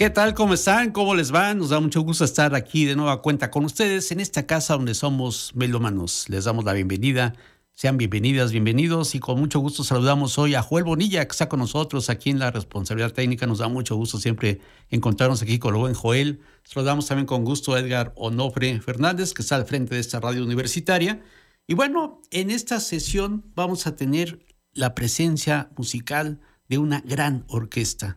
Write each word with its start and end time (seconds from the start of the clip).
¿Qué 0.00 0.08
tal? 0.08 0.32
¿Cómo 0.32 0.54
están? 0.54 0.92
¿Cómo 0.92 1.14
les 1.14 1.30
va? 1.30 1.52
Nos 1.52 1.68
da 1.68 1.78
mucho 1.78 2.00
gusto 2.00 2.24
estar 2.24 2.54
aquí 2.54 2.86
de 2.86 2.96
nueva 2.96 3.20
cuenta 3.20 3.50
con 3.50 3.66
ustedes 3.66 4.10
en 4.12 4.20
esta 4.20 4.46
casa 4.46 4.72
donde 4.72 4.94
somos 4.94 5.52
melómanos. 5.54 6.26
Les 6.30 6.46
damos 6.46 6.64
la 6.64 6.72
bienvenida 6.72 7.34
sean 7.74 7.98
bienvenidas, 7.98 8.50
bienvenidos 8.50 9.14
y 9.14 9.20
con 9.20 9.38
mucho 9.38 9.60
gusto 9.60 9.84
saludamos 9.84 10.38
hoy 10.38 10.54
a 10.54 10.62
Joel 10.62 10.84
Bonilla 10.84 11.22
que 11.26 11.32
está 11.32 11.50
con 11.50 11.60
nosotros 11.60 12.08
aquí 12.08 12.30
en 12.30 12.38
la 12.38 12.50
responsabilidad 12.50 13.12
técnica. 13.12 13.46
Nos 13.46 13.58
da 13.58 13.68
mucho 13.68 13.94
gusto 13.94 14.18
siempre 14.18 14.60
encontrarnos 14.88 15.42
aquí 15.42 15.58
con 15.58 15.74
el 15.74 15.80
buen 15.80 15.92
Joel. 15.92 16.40
Saludamos 16.64 17.04
también 17.04 17.26
con 17.26 17.44
gusto 17.44 17.74
a 17.74 17.80
Edgar 17.80 18.14
Onofre 18.16 18.80
Fernández 18.80 19.34
que 19.34 19.42
está 19.42 19.56
al 19.56 19.66
frente 19.66 19.96
de 19.96 20.00
esta 20.00 20.18
radio 20.18 20.42
universitaria. 20.42 21.22
Y 21.66 21.74
bueno, 21.74 22.22
en 22.30 22.50
esta 22.50 22.80
sesión 22.80 23.44
vamos 23.54 23.86
a 23.86 23.96
tener 23.96 24.46
la 24.72 24.94
presencia 24.94 25.68
musical 25.76 26.40
de 26.70 26.78
una 26.78 27.02
gran 27.04 27.44
orquesta 27.48 28.16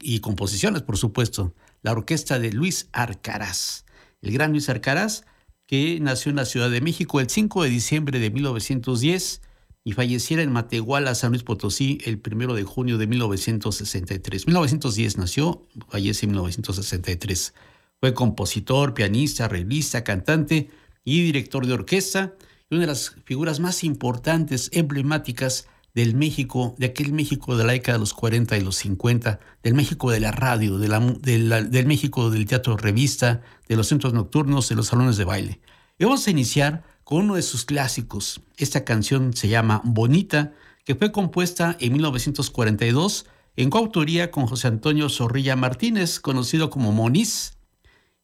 y 0.00 0.20
composiciones, 0.20 0.82
por 0.82 0.96
supuesto. 0.96 1.54
La 1.82 1.92
orquesta 1.92 2.38
de 2.38 2.52
Luis 2.52 2.88
Arcaraz. 2.92 3.84
El 4.22 4.32
gran 4.32 4.52
Luis 4.52 4.68
Arcaraz 4.68 5.24
que 5.68 6.00
nació 6.00 6.30
en 6.30 6.36
la 6.36 6.46
Ciudad 6.46 6.70
de 6.70 6.80
México 6.80 7.20
el 7.20 7.28
5 7.28 7.62
de 7.62 7.68
diciembre 7.68 8.18
de 8.18 8.30
1910 8.30 9.42
y 9.84 9.92
falleciera 9.92 10.42
en 10.42 10.50
Matehuala, 10.50 11.14
San 11.14 11.30
Luis 11.30 11.42
Potosí, 11.42 11.98
el 12.04 12.20
1 12.24 12.54
de 12.54 12.64
junio 12.64 12.96
de 12.96 13.06
1963. 13.06 14.46
1910 14.46 15.18
nació, 15.18 15.66
fallece 15.88 16.24
en 16.24 16.30
1963. 16.30 17.54
Fue 18.00 18.14
compositor, 18.14 18.94
pianista, 18.94 19.44
arreglista, 19.44 20.04
cantante 20.04 20.70
y 21.04 21.22
director 21.22 21.66
de 21.66 21.74
orquesta 21.74 22.34
y 22.70 22.74
una 22.74 22.82
de 22.82 22.88
las 22.88 23.16
figuras 23.26 23.60
más 23.60 23.84
importantes, 23.84 24.70
emblemáticas 24.72 25.68
del 25.98 26.14
México, 26.14 26.76
de 26.78 26.86
aquel 26.86 27.12
México 27.12 27.56
de 27.56 27.64
la 27.64 27.72
década 27.72 27.98
de 27.98 28.02
los 28.02 28.14
40 28.14 28.56
y 28.56 28.60
los 28.60 28.76
50, 28.76 29.40
del 29.64 29.74
México 29.74 30.12
de 30.12 30.20
la 30.20 30.30
radio, 30.30 30.78
del 30.78 31.86
México 31.86 32.30
del 32.30 32.46
teatro 32.46 32.76
revista, 32.76 33.42
de 33.68 33.74
los 33.74 33.88
centros 33.88 34.14
nocturnos, 34.14 34.68
de 34.68 34.76
los 34.76 34.86
salones 34.86 35.16
de 35.16 35.24
baile. 35.24 35.60
Y 35.98 36.04
vamos 36.04 36.24
a 36.24 36.30
iniciar 36.30 36.84
con 37.02 37.24
uno 37.24 37.34
de 37.34 37.42
sus 37.42 37.64
clásicos. 37.64 38.42
Esta 38.56 38.84
canción 38.84 39.32
se 39.32 39.48
llama 39.48 39.80
Bonita, 39.82 40.52
que 40.84 40.94
fue 40.94 41.10
compuesta 41.10 41.76
en 41.80 41.94
1942 41.94 43.26
en 43.56 43.68
coautoría 43.68 44.30
con 44.30 44.46
José 44.46 44.68
Antonio 44.68 45.08
Zorrilla 45.08 45.56
Martínez, 45.56 46.20
conocido 46.20 46.70
como 46.70 46.92
Moniz. 46.92 47.58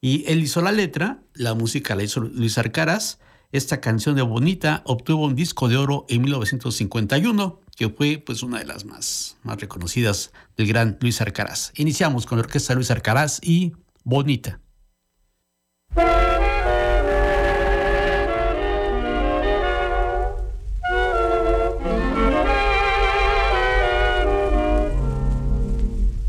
Y 0.01 0.23
él 0.29 0.45
hizo 0.45 0.63
la 0.63 0.71
letra, 0.71 1.25
la 1.35 1.55
música 1.55 1.97
la 1.97 2.05
hizo 2.05 2.21
Luis 2.21 2.57
Arcaraz, 2.57 3.19
esta 3.55 3.81
canción 3.81 4.17
de 4.17 4.23
Bonita 4.23 4.83
obtuvo 4.85 5.27
un 5.27 5.37
disco 5.37 5.69
de 5.69 5.77
oro 5.77 6.07
en 6.09 6.23
1951, 6.23 7.61
que 7.77 7.89
fue 7.89 8.23
pues 8.25 8.43
una 8.43 8.59
de 8.59 8.65
las 8.65 8.85
más, 8.85 9.37
más 9.43 9.61
reconocidas 9.61 10.33
del 10.57 10.69
gran 10.69 10.99
Luis 11.01 11.21
Arcaraz. 11.21 11.73
Iniciamos 11.77 12.27
con 12.27 12.39
la 12.39 12.45
orquesta 12.45 12.75
Luis 12.75 12.91
Arcaraz 12.91 13.41
y 13.43 13.73
Bonita. 14.05 14.61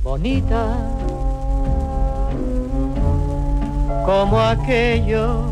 Bonita 0.03 0.95
como 4.05 4.39
aquellos 4.39 5.51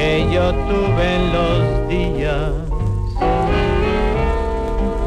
que 0.00 0.26
yo 0.32 0.54
tuve 0.68 1.04
en 1.16 1.24
los 1.36 1.88
días 1.88 2.52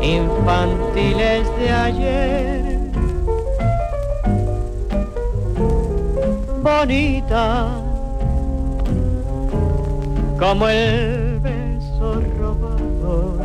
infantiles 0.04 1.44
de 1.58 1.72
ayer. 1.72 2.80
Bonita 6.62 7.46
como 10.40 10.68
el 10.70 11.40
beso 11.40 12.22
robado, 12.40 13.38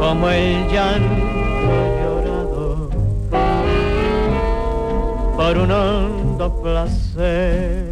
como 0.00 0.28
el 0.30 0.68
llanto 0.72 1.76
llorado 2.00 2.88
por 5.36 5.58
un 5.58 5.70
hondo 5.70 6.62
placer. 6.62 7.91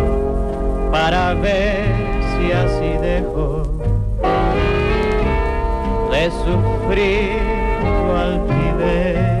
para 0.91 1.33
ver 1.35 1.85
si 2.31 2.51
así 2.51 2.97
dejo 3.01 3.63
de 6.11 6.29
sufrir 6.31 7.37
tu 7.81 8.11
altivez. 8.11 9.40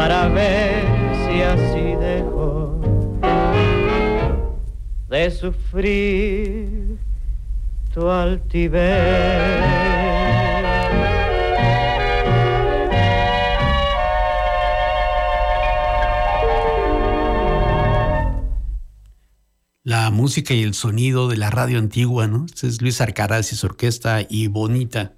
para 0.00 0.28
ver 0.28 0.82
si 1.22 1.42
así 1.42 1.94
dejo 2.00 2.80
de 5.10 5.30
sufrir 5.30 6.96
tu 7.92 8.08
altivez. 8.08 8.80
la 19.82 20.10
música 20.10 20.54
y 20.54 20.62
el 20.62 20.72
sonido 20.72 21.28
de 21.28 21.36
la 21.36 21.50
radio 21.50 21.78
antigua, 21.78 22.26
¿no? 22.26 22.46
Este 22.46 22.68
es 22.68 22.80
Luis 22.80 23.02
Arcaraz 23.02 23.52
y 23.52 23.56
su 23.56 23.66
orquesta 23.66 24.22
y 24.26 24.46
Bonita, 24.46 25.12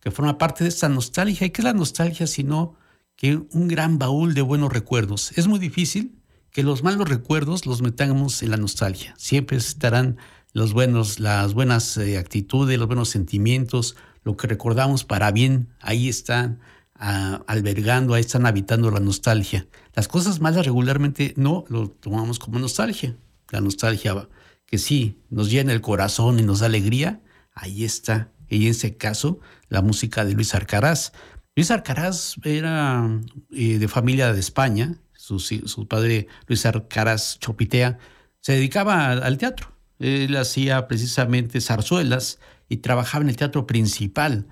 que 0.00 0.12
forma 0.12 0.38
parte 0.38 0.62
de 0.62 0.70
esta 0.70 0.88
nostalgia. 0.88 1.44
¿Y 1.44 1.50
qué 1.50 1.62
es 1.62 1.64
la 1.64 1.72
nostalgia 1.72 2.28
si 2.28 2.44
no? 2.44 2.77
Que 3.18 3.36
un 3.36 3.68
gran 3.68 3.98
baúl 3.98 4.32
de 4.32 4.40
buenos 4.40 4.72
recuerdos? 4.72 5.36
Es 5.36 5.46
muy 5.46 5.58
difícil 5.58 6.22
que 6.50 6.62
los 6.62 6.82
malos 6.82 7.06
recuerdos 7.06 7.66
los 7.66 7.82
metamos 7.82 8.42
en 8.42 8.52
la 8.52 8.56
nostalgia. 8.56 9.14
Siempre 9.18 9.58
estarán 9.58 10.16
los 10.54 10.72
buenos, 10.72 11.20
las 11.20 11.52
buenas 11.52 11.98
eh, 11.98 12.16
actitudes, 12.16 12.78
los 12.78 12.86
buenos 12.86 13.10
sentimientos, 13.10 13.96
lo 14.24 14.36
que 14.36 14.46
recordamos 14.46 15.04
para 15.04 15.30
bien, 15.32 15.68
ahí 15.80 16.08
están 16.08 16.60
ah, 16.94 17.42
albergando, 17.46 18.14
ahí 18.14 18.20
están 18.20 18.46
habitando 18.46 18.90
la 18.90 19.00
nostalgia. 19.00 19.66
Las 19.94 20.08
cosas 20.08 20.40
malas 20.40 20.64
regularmente 20.64 21.34
no 21.36 21.64
lo 21.68 21.90
tomamos 21.90 22.38
como 22.38 22.58
nostalgia 22.58 23.16
la 23.50 23.60
nostalgia 23.60 24.28
que 24.66 24.78
sí 24.78 25.22
nos 25.30 25.50
llena 25.50 25.72
el 25.72 25.80
corazón 25.80 26.38
y 26.38 26.42
nos 26.42 26.60
da 26.60 26.66
alegría, 26.66 27.20
ahí 27.54 27.84
está. 27.84 28.30
Y 28.48 28.66
en 28.66 28.70
ese 28.70 28.96
caso, 28.96 29.40
la 29.68 29.82
música 29.82 30.24
de 30.24 30.34
Luis 30.34 30.54
Arcaraz. 30.54 31.12
Luis 31.58 31.72
Arcaraz 31.72 32.36
era 32.44 33.10
eh, 33.50 33.80
de 33.80 33.88
familia 33.88 34.32
de 34.32 34.38
España, 34.38 34.94
su, 35.12 35.88
padre 35.88 36.28
Luis 36.46 36.64
Arcaraz 36.64 37.40
Chopitea 37.40 37.98
se 38.40 38.52
dedicaba 38.52 39.10
al 39.10 39.38
teatro. 39.38 39.72
Él 39.98 40.36
hacía 40.36 40.86
precisamente 40.86 41.60
zarzuelas 41.60 42.38
y 42.68 42.76
trabajaba 42.76 43.24
en 43.24 43.30
el 43.30 43.36
teatro 43.36 43.66
principal. 43.66 44.46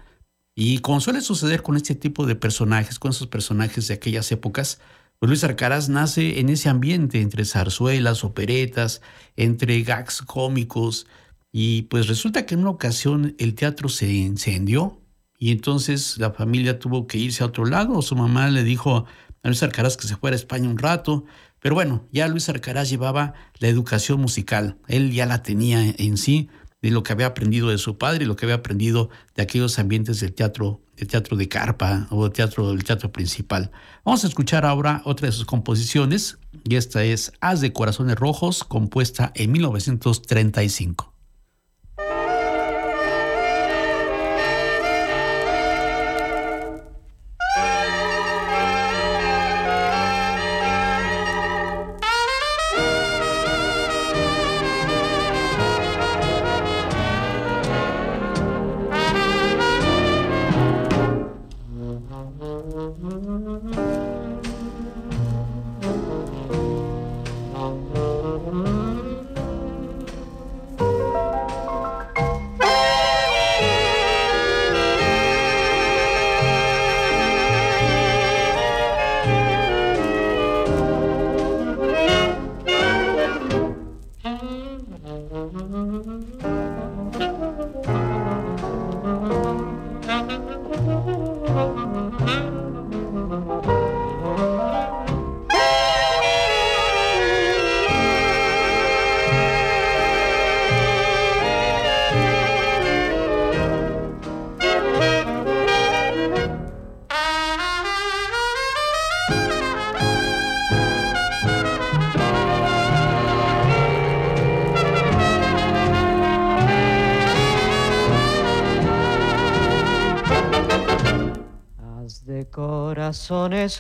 Y 0.57 0.81
como 0.81 1.01
suele 1.01 1.21
suceder 1.21 1.63
con 1.63 1.77
este 1.77 1.95
tipo 1.95 2.27
de 2.27 2.35
personajes, 2.35 2.99
con 2.99 3.13
esos 3.13 3.29
personajes 3.29 3.87
de 3.87 3.95
aquellas 3.95 4.33
épocas, 4.33 4.81
pues 5.21 5.29
Luis 5.29 5.45
Arcaraz 5.45 5.89
nace 5.89 6.41
en 6.41 6.49
ese 6.49 6.69
ambiente 6.69 7.21
entre 7.21 7.45
zarzuelas, 7.45 8.25
operetas, 8.25 9.01
entre 9.37 9.81
gags 9.83 10.23
cómicos 10.23 11.07
y 11.53 11.83
pues 11.83 12.09
resulta 12.09 12.47
que 12.47 12.55
en 12.55 12.63
una 12.63 12.71
ocasión 12.71 13.37
el 13.39 13.55
teatro 13.55 13.89
se 13.89 14.13
incendió 14.13 15.06
y 15.39 15.53
entonces 15.53 16.19
la 16.19 16.33
familia 16.33 16.79
tuvo 16.79 17.07
que 17.07 17.19
irse 17.19 17.43
a 17.43 17.47
otro 17.47 17.65
lado. 17.65 18.01
Su 18.03 18.17
mamá 18.17 18.49
le 18.49 18.65
dijo 18.65 19.07
a 19.43 19.49
Luis 19.49 19.63
Arcaraz 19.63 19.97
que 19.97 20.07
se 20.07 20.17
fuera 20.17 20.35
a 20.35 20.39
España 20.39 20.69
un 20.69 20.79
rato, 20.79 21.25
pero 21.61 21.75
bueno, 21.75 22.07
ya 22.13 22.29
Luis 22.29 22.49
Arcaraz 22.49 22.89
llevaba 22.91 23.35
la 23.59 23.69
educación 23.69 24.21
musical, 24.21 24.79
él 24.89 25.13
ya 25.13 25.27
la 25.27 25.43
tenía 25.43 25.83
en 25.99 26.17
sí, 26.17 26.49
de 26.83 26.91
lo 26.91 27.03
que 27.03 27.13
había 27.13 27.27
aprendido 27.27 27.71
de 27.71 27.79
su 27.79 27.99
padre 27.99 28.25
y 28.25 28.27
lo 28.27 28.37
que 28.37 28.47
había 28.47 28.57
aprendido 28.57 29.09
de 29.35 29.43
aquellos 29.43 29.79
ambientes 29.79 30.21
del 30.21 30.35
teatro, 30.35 30.81
del 30.97 31.09
teatro 31.09 31.37
de 31.37 31.49
carpa 31.49 32.07
o 32.11 32.25
del 32.25 32.33
teatro, 32.33 32.71
del 32.71 32.85
teatro 32.85 33.11
principal. 33.11 33.71
Vamos 34.05 34.25
a 34.25 34.29
escuchar 34.29 34.65
ahora 34.65 35.03
otra 35.05 35.27
de 35.27 35.33
sus 35.33 35.47
composiciones 35.47 36.39
y 36.65 36.77
esta 36.77 37.03
es 37.03 37.33
Haz 37.41 37.61
de 37.61 37.73
Corazones 37.73 38.17
Rojos, 38.17 38.63
compuesta 38.63 39.33
en 39.35 39.53
1935. 39.53 41.16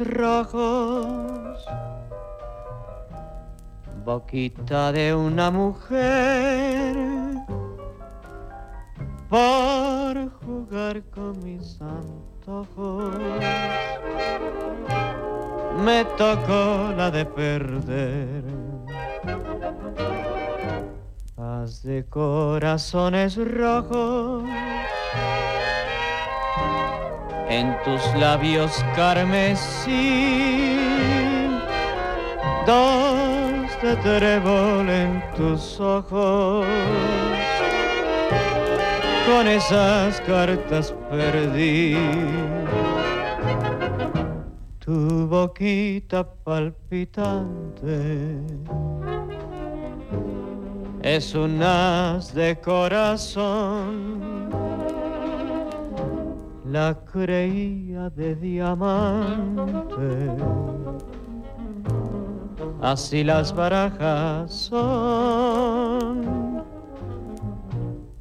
Rojos, 0.00 1.65
boquita 4.05 4.91
de 4.91 5.15
una 5.15 5.50
mujer, 5.53 6.97
por 9.29 10.31
jugar 10.41 11.03
con 11.05 11.38
mis 11.44 11.81
antojos. 11.81 13.15
Me 15.85 16.05
tocó 16.19 16.93
la 16.97 17.11
de 17.12 17.25
perder. 17.25 18.43
Paz 21.37 21.83
de 21.85 22.05
corazones 22.06 23.37
rojos 23.37 24.43
en 27.49 27.76
tus 27.85 28.03
labios 28.15 28.85
carmesí, 28.95 30.79
dos 32.67 33.71
de 33.83 33.97
trébol 33.97 34.88
en 34.88 35.23
tus 35.37 35.81
ojos. 35.81 36.67
Con 39.26 39.49
esas 39.49 40.21
cartas 40.21 40.95
perdí 41.11 41.97
tu 44.79 45.26
boquita 45.26 46.25
palpitante. 46.45 47.99
Es 51.03 51.35
un 51.35 51.62
as 51.62 52.33
de 52.35 52.57
corazón 52.61 54.46
la 56.76 56.95
creía 57.11 58.11
de 58.11 58.35
diamante. 58.35 60.28
Así 62.83 63.25
las 63.25 63.54
barajas 63.54 64.52
son 64.52 66.62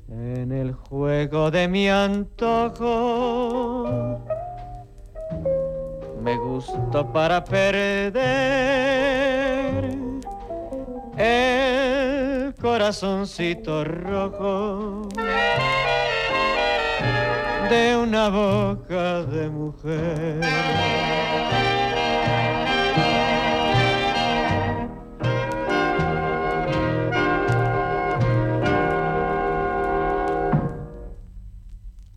en 0.08 0.54
el 0.54 0.72
juego 0.72 1.52
de 1.52 1.68
mi 1.68 1.90
antojo. 1.90 3.90
Me 6.24 6.38
gustó 6.38 7.12
para 7.12 7.44
perder 7.44 8.14
el 11.18 12.56
corazoncito 12.56 13.84
rojo 13.84 15.10
de 17.70 17.98
una 17.98 18.30
boca 18.30 19.24
de 19.24 19.50
mujer. 19.50 20.42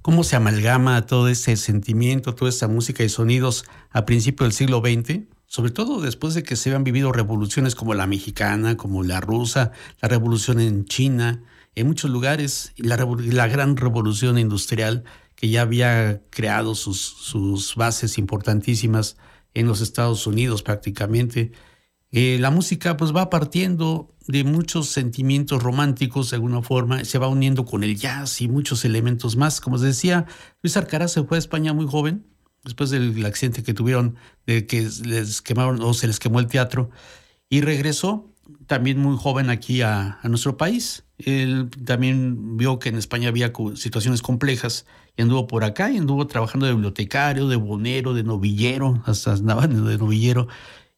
¿Cómo 0.02 0.24
se 0.24 0.36
amalgama 0.36 1.06
todo 1.06 1.28
ese 1.28 1.56
sentimiento, 1.56 2.34
toda 2.34 2.48
esa 2.48 2.66
música 2.66 3.04
y 3.04 3.08
sonidos 3.08 3.64
a 3.90 4.04
principios 4.06 4.48
del 4.48 4.52
siglo 4.52 4.80
XX? 4.80 5.20
Sobre 5.46 5.70
todo 5.70 6.00
después 6.00 6.34
de 6.34 6.42
que 6.42 6.56
se 6.56 6.70
habían 6.70 6.84
vivido 6.84 7.12
revoluciones 7.12 7.74
como 7.74 7.94
la 7.94 8.06
mexicana, 8.06 8.76
como 8.76 9.02
la 9.02 9.20
rusa, 9.20 9.72
la 10.00 10.08
revolución 10.08 10.60
en 10.60 10.84
China, 10.84 11.42
en 11.74 11.86
muchos 11.86 12.10
lugares, 12.10 12.72
la, 12.76 12.96
la 12.96 13.46
gran 13.48 13.76
revolución 13.76 14.38
industrial 14.38 15.04
que 15.38 15.48
ya 15.48 15.62
había 15.62 16.20
creado 16.30 16.74
sus, 16.74 16.98
sus 16.98 17.76
bases 17.76 18.18
importantísimas 18.18 19.16
en 19.54 19.68
los 19.68 19.80
Estados 19.80 20.26
Unidos 20.26 20.64
prácticamente. 20.64 21.52
Eh, 22.10 22.38
la 22.40 22.50
música 22.50 22.96
pues 22.96 23.14
va 23.14 23.30
partiendo 23.30 24.12
de 24.26 24.42
muchos 24.42 24.88
sentimientos 24.88 25.62
románticos 25.62 26.30
de 26.30 26.36
alguna 26.36 26.60
forma, 26.60 27.04
se 27.04 27.18
va 27.18 27.28
uniendo 27.28 27.64
con 27.64 27.84
el 27.84 27.96
jazz 27.96 28.40
y 28.40 28.48
muchos 28.48 28.84
elementos 28.84 29.36
más. 29.36 29.60
Como 29.60 29.76
os 29.76 29.82
decía, 29.82 30.26
Luis 30.60 30.76
Arcaraz 30.76 31.12
se 31.12 31.22
fue 31.22 31.36
a 31.36 31.38
España 31.38 31.72
muy 31.72 31.86
joven, 31.86 32.26
después 32.64 32.90
del 32.90 33.24
accidente 33.24 33.62
que 33.62 33.74
tuvieron, 33.74 34.16
de 34.44 34.66
que 34.66 34.88
les 35.04 35.40
quemaron 35.40 35.80
o 35.82 35.94
se 35.94 36.08
les 36.08 36.18
quemó 36.18 36.40
el 36.40 36.48
teatro, 36.48 36.90
y 37.48 37.60
regresó 37.60 38.34
también 38.66 38.98
muy 38.98 39.16
joven 39.16 39.50
aquí 39.50 39.82
a, 39.82 40.18
nuestro 40.24 40.56
país. 40.56 41.04
Él 41.18 41.68
también 41.84 42.56
vio 42.56 42.78
que 42.78 42.88
en 42.88 42.96
España 42.96 43.28
había 43.28 43.52
situaciones 43.74 44.22
complejas 44.22 44.86
y 45.16 45.22
anduvo 45.22 45.46
por 45.46 45.64
acá 45.64 45.90
y 45.90 45.98
anduvo 45.98 46.26
trabajando 46.26 46.66
de 46.66 46.72
bibliotecario, 46.72 47.48
de 47.48 47.56
bonero, 47.56 48.14
de 48.14 48.22
novillero, 48.22 49.02
hasta 49.06 49.32
andaba 49.32 49.66
de 49.66 49.98
novillero. 49.98 50.48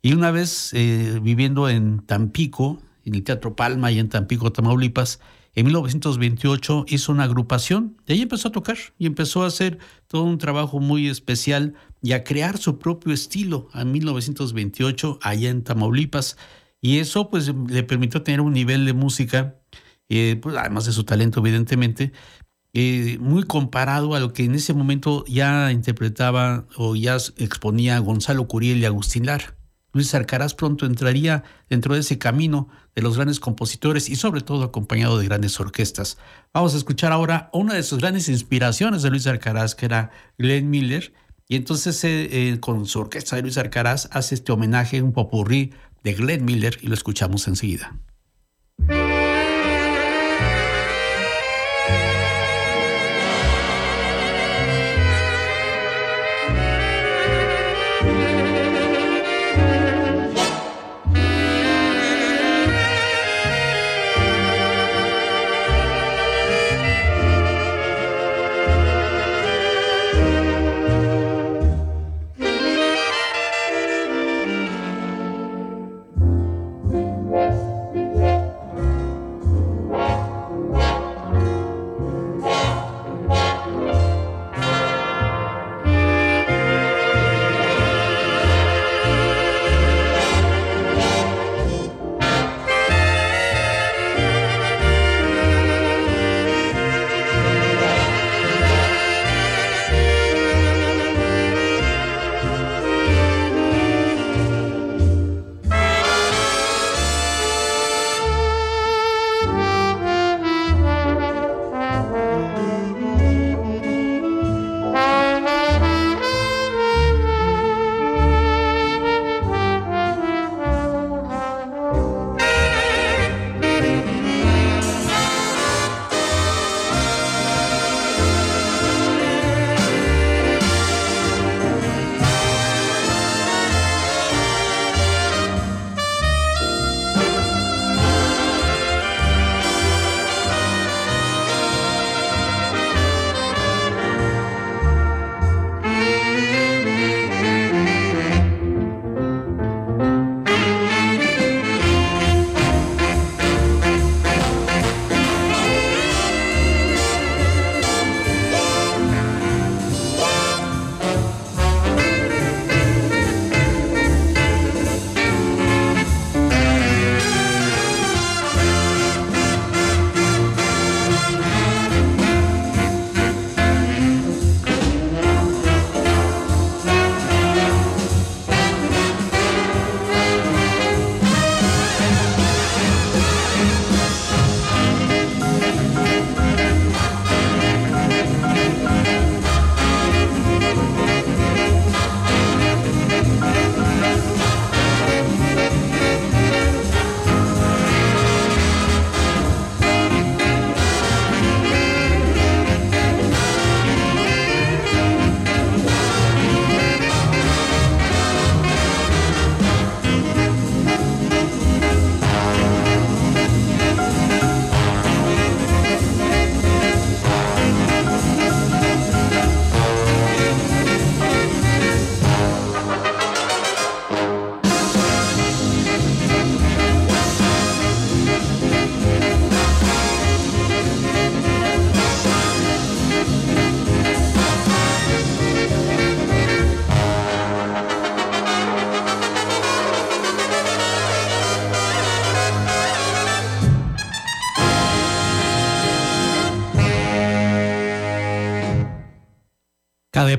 Y 0.02 0.12
una 0.14 0.30
vez 0.30 0.70
eh, 0.72 1.18
viviendo 1.22 1.68
en 1.68 2.00
Tampico, 2.00 2.80
en 3.04 3.14
el 3.14 3.22
Teatro 3.22 3.56
Palma 3.56 3.92
y 3.92 3.98
en 3.98 4.08
Tampico, 4.08 4.52
Tamaulipas, 4.52 5.20
en 5.54 5.66
1928 5.66 6.86
hizo 6.88 7.12
una 7.12 7.24
agrupación, 7.24 7.96
de 8.06 8.14
ahí 8.14 8.22
empezó 8.22 8.48
a 8.48 8.52
tocar 8.52 8.78
y 8.98 9.06
empezó 9.06 9.42
a 9.42 9.48
hacer 9.48 9.78
todo 10.06 10.22
un 10.22 10.38
trabajo 10.38 10.78
muy 10.78 11.08
especial 11.08 11.74
y 12.02 12.12
a 12.12 12.22
crear 12.22 12.56
su 12.56 12.78
propio 12.78 13.12
estilo 13.12 13.68
en 13.74 13.90
1928 13.90 15.18
allá 15.22 15.50
en 15.50 15.64
Tamaulipas. 15.64 16.36
Y 16.80 16.98
eso 16.98 17.30
pues 17.30 17.52
le 17.68 17.82
permitió 17.82 18.22
tener 18.22 18.40
un 18.40 18.52
nivel 18.52 18.86
de 18.86 18.92
música, 18.92 19.56
eh, 20.08 20.38
pues, 20.40 20.56
además 20.56 20.86
de 20.86 20.92
su 20.92 21.04
talento 21.04 21.40
evidentemente, 21.40 22.12
eh, 22.72 23.18
muy 23.20 23.42
comparado 23.42 24.14
a 24.14 24.20
lo 24.20 24.32
que 24.32 24.44
en 24.44 24.54
ese 24.54 24.74
momento 24.74 25.24
ya 25.26 25.72
interpretaba 25.72 26.66
o 26.76 26.94
ya 26.94 27.16
exponía 27.36 27.98
Gonzalo 27.98 28.46
Curiel 28.46 28.78
y 28.78 28.84
Agustín 28.84 29.26
Lara. 29.26 29.56
Luis 29.92 30.14
Arcaraz 30.14 30.54
pronto 30.54 30.86
entraría 30.86 31.42
dentro 31.68 31.94
de 31.94 32.00
ese 32.00 32.16
camino 32.18 32.68
de 32.94 33.02
los 33.02 33.16
grandes 33.16 33.40
compositores 33.40 34.08
y 34.08 34.14
sobre 34.14 34.40
todo 34.40 34.62
acompañado 34.62 35.18
de 35.18 35.24
grandes 35.24 35.58
orquestas. 35.58 36.16
Vamos 36.54 36.74
a 36.74 36.76
escuchar 36.76 37.10
ahora 37.10 37.50
una 37.52 37.74
de 37.74 37.82
sus 37.82 37.98
grandes 37.98 38.28
inspiraciones 38.28 39.02
de 39.02 39.10
Luis 39.10 39.26
Arcaraz, 39.26 39.74
que 39.74 39.86
era 39.86 40.12
Glenn 40.38 40.70
Miller, 40.70 41.12
y 41.48 41.56
entonces 41.56 42.00
eh, 42.04 42.56
con 42.60 42.86
su 42.86 43.00
orquesta 43.00 43.34
de 43.34 43.42
Luis 43.42 43.58
Arcaraz 43.58 44.08
hace 44.12 44.36
este 44.36 44.52
homenaje, 44.52 45.02
un 45.02 45.12
popurrí 45.12 45.72
de 46.02 46.14
Glenn 46.14 46.44
Miller, 46.44 46.78
y 46.80 46.86
lo 46.86 46.94
escuchamos 46.94 47.46
enseguida. 47.48 47.96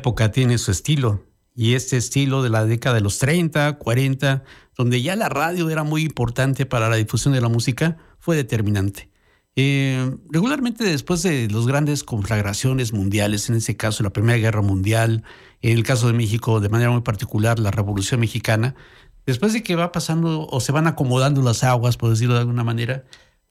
Época 0.01 0.31
tiene 0.31 0.58
su 0.58 0.72
estilo. 0.72 1.24
Y 1.55 1.75
este 1.75 1.98
estilo 1.98 2.41
de 2.41 2.50
la 2.50 2.65
década 2.65 2.96
de 2.96 3.01
los 3.01 3.20
30, 3.20 3.77
40, 3.77 4.43
donde 4.75 5.01
ya 5.01 5.15
la 5.15 5.29
radio 5.29 5.70
era 5.70 5.84
muy 5.84 6.03
importante 6.03 6.65
para 6.65 6.89
la 6.89 6.96
difusión 6.96 7.34
de 7.34 7.41
la 7.41 7.50
música, 7.50 7.98
fue 8.20 8.36
determinante. 8.36 9.10
Eh, 9.55 10.15
regularmente 10.29 10.84
después 10.84 11.22
de 11.24 11.50
las 11.50 11.67
grandes 11.67 12.03
conflagraciones 12.03 12.93
mundiales, 12.93 13.50
en 13.50 13.58
ese 13.58 13.75
caso 13.77 14.01
la 14.01 14.12
Primera 14.12 14.39
Guerra 14.39 14.62
Mundial, 14.62 15.24
en 15.62 15.77
el 15.77 15.84
caso 15.84 16.08
de 16.08 16.13
México 16.13 16.62
de 16.62 16.70
manera 16.70 16.89
muy 16.89 17.01
particular 17.01 17.60
la 17.60 17.70
Revolución 17.70 18.22
Mexicana, 18.22 18.75
después 19.25 19.53
de 19.53 19.62
que 19.62 19.75
va 19.75 19.91
pasando 19.91 20.48
o 20.48 20.60
se 20.62 20.72
van 20.72 20.88
acomodando 20.88 21.41
las 21.41 21.63
aguas, 21.63 21.98
por 21.98 22.10
decirlo 22.10 22.36
de 22.36 22.41
alguna 22.41 22.63
manera, 22.63 23.03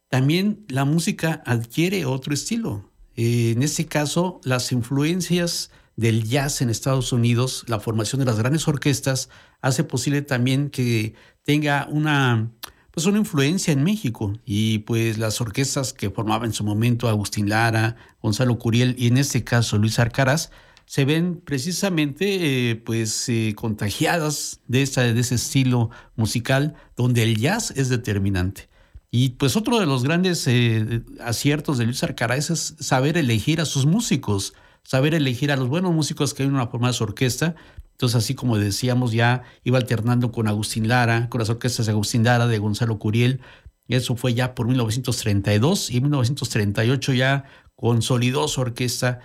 también 0.08 0.64
la 0.68 0.84
música 0.84 1.42
adquiere 1.46 2.06
otro 2.06 2.34
estilo. 2.34 2.90
Eh, 3.14 3.52
en 3.54 3.62
este 3.62 3.86
caso, 3.86 4.40
las 4.42 4.72
influencias 4.72 5.70
del 6.00 6.24
jazz 6.24 6.62
en 6.62 6.70
Estados 6.70 7.12
Unidos, 7.12 7.64
la 7.66 7.78
formación 7.78 8.20
de 8.20 8.24
las 8.24 8.38
grandes 8.38 8.66
orquestas, 8.66 9.28
hace 9.60 9.84
posible 9.84 10.22
también 10.22 10.70
que 10.70 11.14
tenga 11.42 11.86
una, 11.90 12.50
pues 12.90 13.04
una 13.04 13.18
influencia 13.18 13.74
en 13.74 13.84
México. 13.84 14.32
Y 14.46 14.78
pues 14.78 15.18
las 15.18 15.42
orquestas 15.42 15.92
que 15.92 16.08
formaba 16.08 16.46
en 16.46 16.54
su 16.54 16.64
momento 16.64 17.06
Agustín 17.06 17.50
Lara, 17.50 17.96
Gonzalo 18.22 18.58
Curiel 18.58 18.96
y 18.98 19.08
en 19.08 19.18
este 19.18 19.44
caso 19.44 19.76
Luis 19.76 19.98
Arcaraz, 19.98 20.50
se 20.86 21.04
ven 21.04 21.38
precisamente 21.44 22.70
eh, 22.70 22.76
pues 22.76 23.28
eh, 23.28 23.52
contagiadas 23.54 24.60
de, 24.68 24.80
esta, 24.80 25.02
de 25.02 25.20
ese 25.20 25.34
estilo 25.34 25.90
musical 26.16 26.76
donde 26.96 27.24
el 27.24 27.36
jazz 27.36 27.74
es 27.76 27.90
determinante. 27.90 28.70
Y 29.10 29.30
pues 29.30 29.54
otro 29.54 29.78
de 29.78 29.84
los 29.84 30.02
grandes 30.02 30.46
eh, 30.46 31.02
aciertos 31.20 31.76
de 31.76 31.84
Luis 31.84 32.02
Arcaraz 32.02 32.48
es 32.48 32.74
saber 32.80 33.18
elegir 33.18 33.60
a 33.60 33.66
sus 33.66 33.84
músicos, 33.84 34.54
saber 34.82 35.14
elegir 35.14 35.52
a 35.52 35.56
los 35.56 35.68
buenos 35.68 35.92
músicos 35.92 36.34
que 36.34 36.42
hay 36.42 36.48
en 36.48 36.54
una 36.54 36.66
forma 36.66 36.88
de 36.88 36.94
su 36.94 37.04
orquesta. 37.04 37.54
Entonces, 37.92 38.16
así 38.16 38.34
como 38.34 38.58
decíamos, 38.58 39.12
ya 39.12 39.42
iba 39.62 39.78
alternando 39.78 40.32
con 40.32 40.48
Agustín 40.48 40.88
Lara, 40.88 41.28
con 41.28 41.38
las 41.38 41.50
orquestas 41.50 41.86
de 41.86 41.92
Agustín 41.92 42.24
Lara, 42.24 42.46
de 42.46 42.58
Gonzalo 42.58 42.98
Curiel. 42.98 43.40
Eso 43.88 44.16
fue 44.16 44.34
ya 44.34 44.54
por 44.54 44.66
1932 44.66 45.90
y 45.90 45.96
en 45.98 46.02
1938 46.04 47.12
ya 47.12 47.44
consolidó 47.74 48.46
su 48.48 48.60
orquesta 48.60 49.20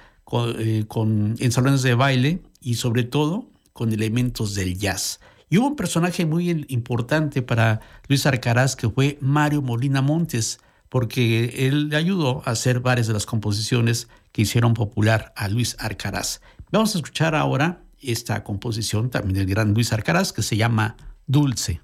eh, 0.57 0.85
con, 0.87 1.35
en 1.39 1.51
salones 1.51 1.83
de 1.83 1.93
baile 1.93 2.41
y 2.59 2.75
sobre 2.75 3.03
todo 3.03 3.47
con 3.73 3.93
elementos 3.93 4.55
del 4.55 4.77
jazz. 4.77 5.19
Y 5.49 5.57
hubo 5.57 5.67
un 5.67 5.75
personaje 5.75 6.25
muy 6.25 6.65
importante 6.69 7.41
para 7.41 7.81
Luis 8.07 8.25
Arcaraz 8.25 8.75
que 8.75 8.89
fue 8.89 9.17
Mario 9.21 9.61
Molina 9.61 10.01
Montes, 10.01 10.59
porque 10.89 11.67
él 11.67 11.89
le 11.89 11.97
ayudó 11.97 12.41
a 12.45 12.51
hacer 12.51 12.79
varias 12.79 13.07
de 13.07 13.13
las 13.13 13.25
composiciones 13.25 14.07
que 14.35 14.41
hicieron 14.41 14.73
popular 14.73 15.31
a 15.37 15.47
Luis 15.47 15.77
Arcaraz. 15.79 16.41
Vamos 16.69 16.93
a 16.93 16.97
escuchar 16.97 17.35
ahora 17.35 17.85
esta 18.01 18.43
composición 18.43 19.09
también 19.09 19.35
del 19.35 19.45
gran 19.45 19.73
Luis 19.73 19.93
Arcaraz 19.93 20.33
que 20.33 20.41
se 20.41 20.57
llama 20.57 20.97
Dulce. 21.25 21.79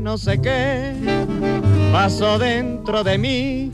no 0.00 0.18
sé 0.18 0.40
qué 0.40 0.92
pasó 1.92 2.38
dentro 2.38 3.04
de 3.04 3.16
mí, 3.16 3.70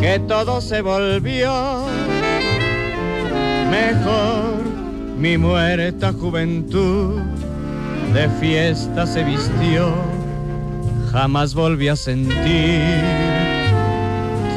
que 0.00 0.18
todo 0.26 0.60
se 0.60 0.82
volvió 0.82 1.86
mejor. 3.70 4.58
Mi 5.18 5.36
muerta 5.36 6.12
juventud 6.12 7.20
de 8.14 8.28
fiesta 8.40 9.06
se 9.06 9.24
vistió, 9.24 9.92
jamás 11.10 11.54
volví 11.54 11.88
a 11.88 11.96
sentir 11.96 13.02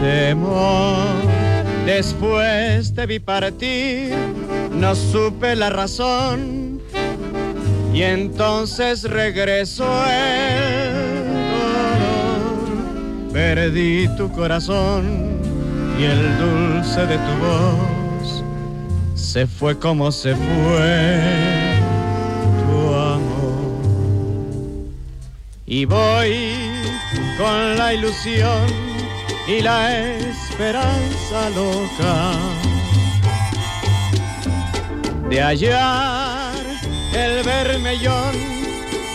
temor. 0.02 1.08
Después 1.86 2.94
te 2.94 3.06
vi 3.08 3.20
partir, 3.20 4.14
no 4.72 4.96
supe 4.96 5.56
la 5.56 5.72
razón 5.72 6.80
y 7.94 8.04
entonces 8.04 9.04
regresó 9.04 9.92
el 10.08 11.24
dolor. 11.58 13.34
Perdí 13.34 14.08
tu 14.16 14.32
corazón 14.32 15.40
y 16.00 16.04
el 16.04 16.38
dulce 16.38 17.06
de 17.08 17.18
tu 17.18 17.46
voz 17.46 18.01
se 19.32 19.48
fue 19.48 19.80
como 19.80 20.12
se 20.12 20.36
fue 20.36 21.24
tu 22.60 22.94
amor. 22.94 23.62
Y 25.66 25.86
voy 25.86 26.50
con 27.38 27.78
la 27.78 27.94
ilusión 27.94 28.66
y 29.48 29.62
la 29.62 30.06
esperanza 30.06 31.50
loca 31.52 32.34
de 35.30 35.42
allá 35.42 36.52
el 37.14 37.42
vermellón 37.46 38.36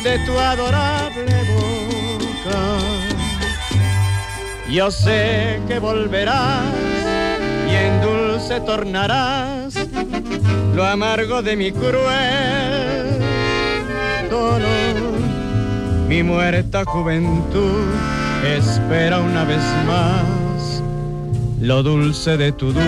de 0.02 0.18
tu 0.20 0.32
adorable 0.38 1.36
boca. 1.52 2.78
Yo 4.70 4.90
sé 4.90 5.60
que 5.68 5.78
volverás 5.78 6.72
y 7.70 7.74
en 7.74 8.00
dulce 8.00 8.62
tornarás 8.62 9.55
lo 10.76 10.84
amargo 10.84 11.40
de 11.40 11.56
mi 11.56 11.72
cruel 11.72 13.18
dolor. 14.28 14.60
Mi 16.06 16.22
muerta 16.22 16.84
juventud 16.84 17.86
espera 18.44 19.20
una 19.20 19.44
vez 19.44 19.62
más 19.86 20.82
lo 21.62 21.82
dulce 21.82 22.36
de 22.36 22.52
tu 22.52 22.66
dulce 22.66 22.84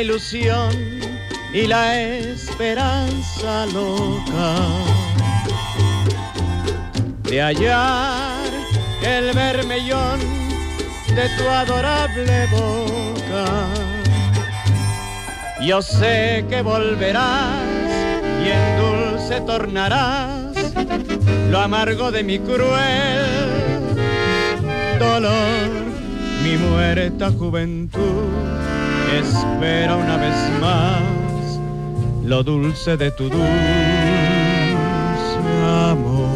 ilusión 0.00 0.70
y 1.52 1.66
la 1.66 2.00
esperanza 2.00 3.66
loca 3.66 4.56
de 7.24 7.42
hallar 7.42 8.46
el 9.02 9.32
vermellón 9.32 10.20
de 11.14 11.28
tu 11.36 11.48
adorable 11.48 12.46
boca. 12.52 13.44
Yo 15.60 15.82
sé 15.82 16.44
que 16.48 16.62
volverás 16.62 17.56
y 18.44 18.50
en 18.50 18.78
dulce 18.78 19.40
tornarás 19.40 20.54
lo 21.50 21.58
amargo 21.58 22.12
de 22.12 22.22
mi 22.22 22.38
cruel 22.38 23.38
dolor, 24.98 25.70
mi 26.44 26.56
muerta 26.56 27.30
juventud 27.30 28.67
espera 29.16 29.96
una 29.96 30.16
vez 30.16 30.60
más 30.60 31.58
lo 32.24 32.42
dulce 32.42 32.96
de 32.96 33.10
tu 33.10 33.24
dulce 33.24 33.42
amor. 35.64 36.28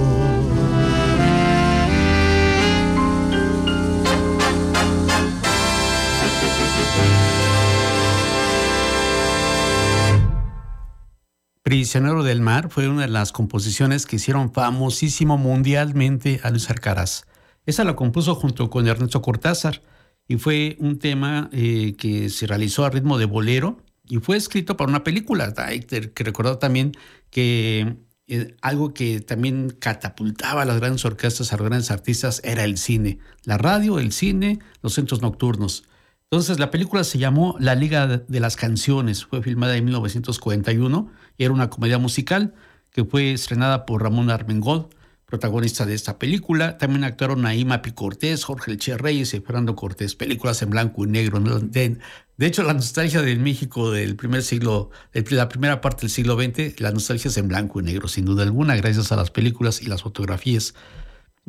Prisionero 11.62 12.22
del 12.22 12.40
Mar 12.40 12.68
fue 12.70 12.88
una 12.88 13.02
de 13.02 13.08
las 13.08 13.32
composiciones 13.32 14.04
que 14.06 14.16
hicieron 14.16 14.52
famosísimo 14.52 15.38
mundialmente 15.38 16.40
a 16.42 16.50
Luis 16.50 16.68
Arcaraz. 16.68 17.24
Esa 17.64 17.84
la 17.84 17.96
compuso 17.96 18.34
junto 18.34 18.68
con 18.68 18.86
Ernesto 18.88 19.22
Cortázar 19.22 19.80
y 20.28 20.36
fue 20.36 20.76
un 20.78 20.98
tema 20.98 21.50
eh, 21.52 21.94
que 21.98 22.30
se 22.30 22.46
realizó 22.46 22.84
a 22.84 22.90
ritmo 22.90 23.18
de 23.18 23.26
bolero 23.26 23.78
y 24.08 24.18
fue 24.18 24.36
escrito 24.36 24.76
para 24.76 24.90
una 24.90 25.04
película. 25.04 25.52
Que 25.54 26.24
recordar 26.24 26.56
también 26.56 26.92
que 27.30 27.96
eh, 28.28 28.56
algo 28.62 28.94
que 28.94 29.20
también 29.20 29.70
catapultaba 29.78 30.62
a 30.62 30.64
las 30.64 30.78
grandes 30.78 31.04
orquestas, 31.04 31.52
a 31.52 31.56
los 31.56 31.66
grandes 31.66 31.90
artistas, 31.90 32.40
era 32.44 32.64
el 32.64 32.78
cine. 32.78 33.18
La 33.44 33.58
radio, 33.58 33.98
el 33.98 34.12
cine, 34.12 34.60
los 34.80 34.94
centros 34.94 35.22
nocturnos. 35.22 35.84
Entonces, 36.24 36.58
la 36.58 36.70
película 36.70 37.04
se 37.04 37.18
llamó 37.18 37.56
La 37.58 37.74
Liga 37.74 38.06
de 38.06 38.40
las 38.40 38.56
Canciones, 38.56 39.26
fue 39.26 39.42
filmada 39.42 39.76
en 39.76 39.84
1941 39.84 41.10
y 41.36 41.44
era 41.44 41.52
una 41.52 41.68
comedia 41.68 41.98
musical 41.98 42.54
que 42.90 43.04
fue 43.04 43.32
estrenada 43.32 43.84
por 43.84 44.02
Ramón 44.02 44.30
Armengol, 44.30 44.88
protagonista 45.32 45.86
de 45.86 45.94
esta 45.94 46.18
película. 46.18 46.76
También 46.76 47.04
actuaron 47.04 47.40
Naima 47.40 47.76
Mapi 47.76 47.92
Cortés, 47.92 48.44
Jorge 48.44 48.70
Elche 48.70 48.98
Reyes 48.98 49.32
y 49.32 49.40
Fernando 49.40 49.74
Cortés, 49.74 50.14
películas 50.14 50.60
en 50.60 50.68
blanco 50.68 51.06
y 51.06 51.08
negro. 51.08 51.40
De, 51.40 51.96
hecho, 52.38 52.62
la 52.62 52.74
nostalgia 52.74 53.22
del 53.22 53.38
México 53.38 53.90
del 53.90 54.14
primer 54.14 54.42
siglo, 54.42 54.90
de 55.14 55.24
la 55.30 55.48
primera 55.48 55.80
parte 55.80 56.02
del 56.02 56.10
siglo 56.10 56.36
XX, 56.36 56.78
la 56.80 56.92
nostalgia 56.92 57.28
es 57.28 57.38
en 57.38 57.48
blanco 57.48 57.80
y 57.80 57.82
negro, 57.82 58.08
sin 58.08 58.26
duda 58.26 58.42
alguna, 58.42 58.76
gracias 58.76 59.10
a 59.10 59.16
las 59.16 59.30
películas 59.30 59.80
y 59.80 59.86
las 59.86 60.02
fotografías. 60.02 60.74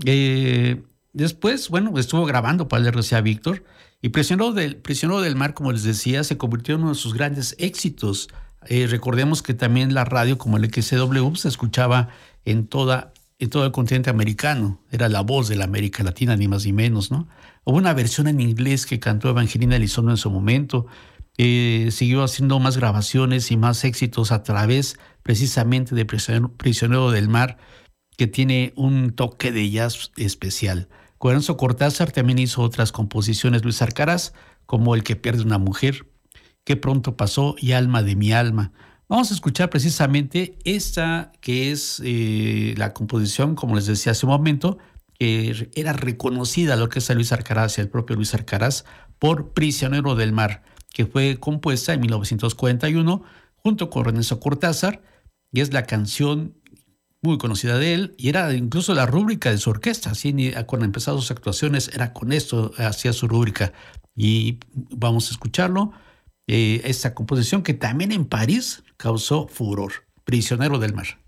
Eh, 0.06 0.82
después, 1.12 1.68
bueno, 1.68 2.00
estuvo 2.00 2.24
grabando 2.24 2.70
para 2.70 2.88
el 2.88 2.94
RCA 2.94 3.20
Víctor 3.20 3.66
y 4.02 4.10
Prisionero 4.10 4.54
del, 4.54 4.78
Prisionero 4.78 5.20
del 5.20 5.36
Mar, 5.36 5.54
como 5.54 5.74
les 5.74 5.84
decía, 5.84 6.24
se 6.24 6.38
convirtió 6.38 6.76
en 6.76 6.84
uno 6.84 6.92
de 6.92 6.96
sus 6.96 7.14
grandes 7.14 7.54
éxitos. 7.60 8.30
Eh, 8.68 8.88
recordemos 8.90 9.42
que 9.42 9.54
también 9.54 9.94
la 9.94 10.06
radio, 10.06 10.38
como 10.38 10.56
el 10.56 10.74
XCW, 10.74 11.36
se 11.36 11.50
escuchaba 11.50 12.08
en, 12.46 12.68
toda, 12.68 13.13
en 13.44 13.50
todo 13.50 13.66
el 13.66 13.72
continente 13.72 14.10
americano. 14.10 14.80
Era 14.90 15.10
la 15.10 15.22
voz 15.22 15.50
de 15.50 15.56
la 15.56 15.66
América 15.66 16.02
Latina, 16.04 16.36
ni 16.36 16.48
más 16.48 16.66
ni 16.66 16.74
menos, 16.74 17.12
¿no? 17.12 17.28
Hubo 17.66 17.78
una 17.78 17.94
versión 17.94 18.28
en 18.28 18.40
inglés 18.40 18.86
que 18.86 19.00
cantó 19.00 19.30
Evangelina 19.30 19.76
Elizondo 19.76 20.12
en 20.12 20.18
su 20.18 20.32
momento. 20.32 20.86
Eh, 21.38 21.90
siguió 21.92 22.24
haciendo 22.24 22.60
más 22.60 22.78
grabaciones 22.78 23.52
y 23.52 23.58
más 23.58 23.84
éxitos 23.84 24.32
a 24.32 24.44
través 24.44 24.98
precisamente 25.24 25.94
de 25.94 26.06
Prisionero 26.06 27.12
del 27.12 27.28
Mar, 27.28 27.58
que 28.18 28.28
tiene 28.28 28.72
un 28.78 29.12
toque 29.12 29.52
de 29.52 29.70
jazz 29.70 30.12
especial. 30.16 30.88
Lorenzo 31.22 31.58
Cortázar 31.58 32.12
también 32.12 32.40
hizo 32.40 32.62
otras 32.62 32.92
composiciones, 32.92 33.64
Luis 33.64 33.82
Arcaraz, 33.82 34.34
como 34.66 34.96
El 34.96 35.04
que 35.04 35.16
pierde 35.16 35.44
una 35.44 35.58
mujer, 35.58 36.06
Qué 36.66 36.78
pronto 36.78 37.18
pasó 37.18 37.56
y 37.60 37.74
Alma 37.74 38.04
de 38.04 38.16
mi 38.16 38.32
alma. 38.32 38.72
Vamos 39.14 39.30
a 39.30 39.36
escuchar 39.36 39.70
precisamente 39.70 40.58
esta 40.64 41.34
que 41.40 41.72
es 41.72 42.02
eh, 42.04 42.74
la 42.78 42.96
composición, 42.96 43.54
como 43.54 43.76
les 43.76 43.86
decía 43.86 44.14
hace 44.14 44.26
un 44.26 44.32
momento, 44.32 44.80
que 45.20 45.70
era 45.76 45.94
reconocida 45.94 46.76
lo 46.78 46.90
que 46.90 46.98
es 46.98 47.14
Luis 47.14 47.32
Arcaraz 47.32 47.78
y 47.78 47.82
el 47.82 47.90
propio 47.90 48.16
Luis 48.16 48.34
Arcaraz 48.34 48.86
por 49.20 49.54
Prisionero 49.54 50.16
del 50.16 50.34
Mar, 50.34 50.64
que 50.92 51.06
fue 51.06 51.38
compuesta 51.40 51.94
en 51.94 52.00
1941 52.00 53.22
junto 53.54 53.92
con 53.92 54.06
Lorenzo 54.06 54.40
Cortázar 54.40 55.04
y 55.52 55.62
es 55.62 55.74
la 55.74 55.86
canción 55.86 56.56
muy 57.22 57.38
conocida 57.38 57.78
de 57.78 57.94
él, 57.94 58.16
y 58.18 58.30
era 58.30 58.52
incluso 58.52 58.96
la 58.96 59.06
rúbrica 59.06 59.52
de 59.52 59.60
su 59.60 59.70
orquesta. 59.70 60.10
Así, 60.10 60.34
cuando 60.66 60.86
empezó 60.86 61.16
sus 61.18 61.30
actuaciones, 61.30 61.92
era 61.94 62.14
con 62.14 62.34
esto, 62.34 62.72
hacía 62.80 63.14
su 63.14 63.28
rúbrica. 63.28 63.74
Y 64.16 64.58
vamos 64.74 65.30
a 65.30 65.34
escucharlo. 65.34 65.92
Eh, 66.48 66.82
esta 66.84 67.14
composición 67.14 67.64
que 67.64 67.74
también 67.74 68.12
en 68.12 68.26
París 68.26 68.84
causó 69.04 69.50
furor, 69.50 69.92
Prisionero 70.24 70.80
del 70.80 70.94
Mar. 70.94 71.23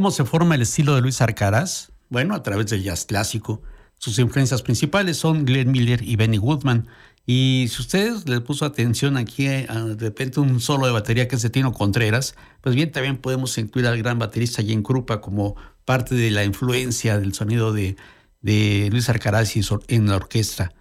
¿Cómo 0.00 0.10
se 0.10 0.24
forma 0.24 0.54
el 0.54 0.62
estilo 0.62 0.94
de 0.94 1.02
Luis 1.02 1.20
Arcaraz? 1.20 1.90
Bueno, 2.08 2.34
a 2.34 2.42
través 2.42 2.70
del 2.70 2.82
jazz 2.82 3.04
clásico. 3.04 3.60
Sus 3.98 4.18
influencias 4.18 4.62
principales 4.62 5.18
son 5.18 5.44
Glenn 5.44 5.70
Miller 5.70 6.02
y 6.02 6.16
Benny 6.16 6.38
Goodman. 6.38 6.88
Y 7.26 7.66
si 7.68 7.82
ustedes 7.82 8.26
les 8.26 8.40
puso 8.40 8.64
atención 8.64 9.18
aquí, 9.18 9.46
eh, 9.46 9.66
de 9.68 10.06
repente 10.06 10.40
un 10.40 10.58
solo 10.58 10.86
de 10.86 10.92
batería 10.92 11.28
que 11.28 11.36
es 11.36 11.42
de 11.42 11.50
Tino 11.50 11.74
Contreras, 11.74 12.34
pues 12.62 12.74
bien, 12.74 12.90
también 12.90 13.18
podemos 13.18 13.58
incluir 13.58 13.88
al 13.88 13.98
gran 13.98 14.18
baterista 14.18 14.62
Jen 14.62 14.82
Krupa 14.82 15.20
como 15.20 15.54
parte 15.84 16.14
de 16.14 16.30
la 16.30 16.44
influencia 16.44 17.18
del 17.18 17.34
sonido 17.34 17.74
de, 17.74 17.96
de 18.40 18.88
Luis 18.90 19.10
Arcaraz 19.10 19.52
en 19.88 20.06
la 20.08 20.16
orquesta. 20.16 20.72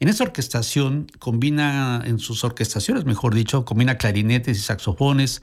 En 0.00 0.08
esta 0.08 0.24
orquestación 0.24 1.06
combina, 1.18 2.02
en 2.04 2.18
sus 2.18 2.44
orquestaciones, 2.44 3.06
mejor 3.06 3.34
dicho, 3.34 3.64
combina 3.64 3.96
clarinetes 3.96 4.58
y 4.58 4.60
saxofones, 4.60 5.40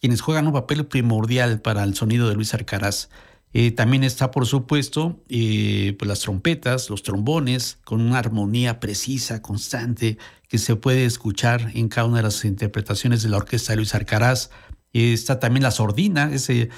quienes 0.00 0.22
juegan 0.22 0.46
un 0.46 0.54
papel 0.54 0.86
primordial 0.86 1.60
para 1.60 1.84
el 1.84 1.94
sonido 1.94 2.28
de 2.28 2.34
Luis 2.34 2.54
Arcaraz. 2.54 3.08
Eh, 3.52 3.72
también 3.72 4.04
está, 4.04 4.30
por 4.30 4.46
supuesto, 4.46 5.22
eh, 5.28 5.96
pues 5.98 6.08
las 6.08 6.20
trompetas, 6.20 6.88
los 6.88 7.02
trombones, 7.02 7.78
con 7.84 8.00
una 8.00 8.18
armonía 8.18 8.78
precisa, 8.80 9.42
constante, 9.42 10.18
que 10.48 10.58
se 10.58 10.76
puede 10.76 11.04
escuchar 11.04 11.70
en 11.74 11.88
cada 11.88 12.06
una 12.06 12.18
de 12.18 12.22
las 12.24 12.44
interpretaciones 12.44 13.22
de 13.22 13.28
la 13.28 13.38
orquesta 13.38 13.72
de 13.72 13.76
Luis 13.76 13.94
Arcaraz. 13.94 14.50
Eh, 14.92 15.12
está 15.12 15.40
también 15.40 15.64
la 15.64 15.72
sordina, 15.72 16.32
ese, 16.32 16.70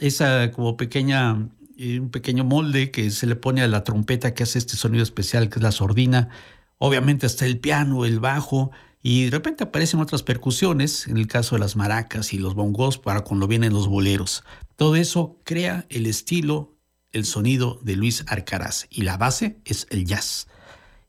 esa 0.00 0.50
como 0.52 0.76
pequeña, 0.76 1.48
un 1.78 2.10
pequeño 2.10 2.44
molde 2.44 2.90
que 2.90 3.10
se 3.10 3.26
le 3.26 3.34
pone 3.36 3.62
a 3.62 3.68
la 3.68 3.82
trompeta 3.82 4.34
que 4.34 4.42
hace 4.42 4.58
este 4.58 4.76
sonido 4.76 5.02
especial, 5.02 5.48
que 5.48 5.58
es 5.58 5.62
la 5.62 5.72
sordina. 5.72 6.28
Obviamente 6.76 7.26
está 7.26 7.46
el 7.46 7.58
piano, 7.58 8.04
el 8.04 8.20
bajo, 8.20 8.70
y 9.02 9.24
de 9.24 9.30
repente 9.30 9.64
aparecen 9.64 10.00
otras 10.00 10.22
percusiones, 10.22 11.06
en 11.06 11.16
el 11.16 11.26
caso 11.26 11.54
de 11.54 11.60
las 11.60 11.74
maracas 11.74 12.32
y 12.34 12.38
los 12.38 12.54
bongos, 12.54 12.98
para 12.98 13.22
cuando 13.22 13.46
vienen 13.46 13.72
los 13.72 13.88
boleros. 13.88 14.44
Todo 14.76 14.96
eso 14.96 15.38
crea 15.44 15.86
el 15.88 16.06
estilo, 16.06 16.76
el 17.12 17.24
sonido 17.24 17.80
de 17.82 17.96
Luis 17.96 18.24
Arcaraz, 18.26 18.86
y 18.90 19.02
la 19.02 19.16
base 19.16 19.60
es 19.64 19.86
el 19.90 20.04
jazz. 20.04 20.48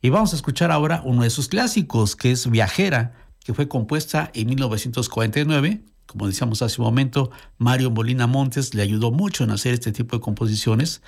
Y 0.01 0.09
vamos 0.09 0.31
a 0.33 0.37
escuchar 0.37 0.71
ahora 0.71 1.01
uno 1.05 1.23
de 1.23 1.29
sus 1.29 1.49
clásicos, 1.49 2.15
que 2.15 2.31
es 2.31 2.49
Viajera, 2.49 3.13
que 3.43 3.53
fue 3.53 3.67
compuesta 3.67 4.31
en 4.33 4.47
1949. 4.47 5.83
Como 6.05 6.27
decíamos 6.27 6.61
hace 6.61 6.81
un 6.81 6.85
momento, 6.85 7.29
Mario 7.57 7.91
Molina 7.91 8.25
Montes 8.25 8.73
le 8.73 8.83
ayudó 8.83 9.11
mucho 9.11 9.43
en 9.43 9.51
hacer 9.51 9.73
este 9.73 9.91
tipo 9.91 10.15
de 10.15 10.21
composiciones. 10.21 11.01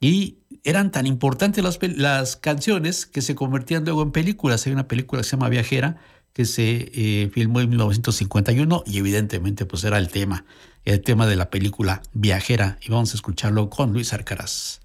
Y 0.00 0.38
eran 0.64 0.90
tan 0.90 1.06
importantes 1.06 1.62
las, 1.62 1.78
las 1.96 2.36
canciones 2.36 3.06
que 3.06 3.22
se 3.22 3.36
convertían 3.36 3.84
luego 3.84 4.02
en 4.02 4.10
películas. 4.10 4.66
Hay 4.66 4.72
una 4.72 4.88
película 4.88 5.22
que 5.22 5.28
se 5.28 5.36
llama 5.36 5.48
Viajera 5.48 5.98
que 6.32 6.44
se 6.44 6.90
eh, 6.94 7.30
filmó 7.32 7.60
en 7.60 7.70
1951 7.70 8.84
y 8.86 8.98
evidentemente 8.98 9.66
pues 9.66 9.84
era 9.84 9.98
el 9.98 10.08
tema, 10.08 10.44
el 10.84 11.02
tema 11.02 11.26
de 11.26 11.36
la 11.36 11.50
película 11.50 12.02
Viajera 12.12 12.78
y 12.80 12.90
vamos 12.90 13.12
a 13.12 13.16
escucharlo 13.16 13.70
con 13.70 13.92
Luis 13.92 14.12
Arcaraz. 14.12 14.80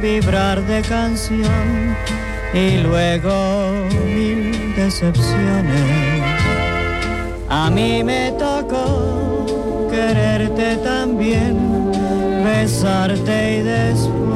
Vibrar 0.00 0.64
de 0.66 0.80
canción 0.82 1.96
y 2.54 2.78
luego 2.78 3.88
mil 4.06 4.74
decepciones. 4.76 6.22
A 7.48 7.68
mí 7.68 8.04
me 8.04 8.30
tocó 8.38 9.88
quererte 9.90 10.76
también, 10.76 11.90
besarte 12.44 13.58
y 13.58 13.62
después 13.62 14.30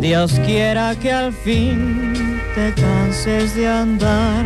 Dios 0.00 0.32
quiera 0.44 0.94
que 0.96 1.12
al 1.12 1.32
fin 1.32 2.14
te 2.56 2.74
canses 2.74 3.54
de 3.54 3.68
andar 3.68 4.44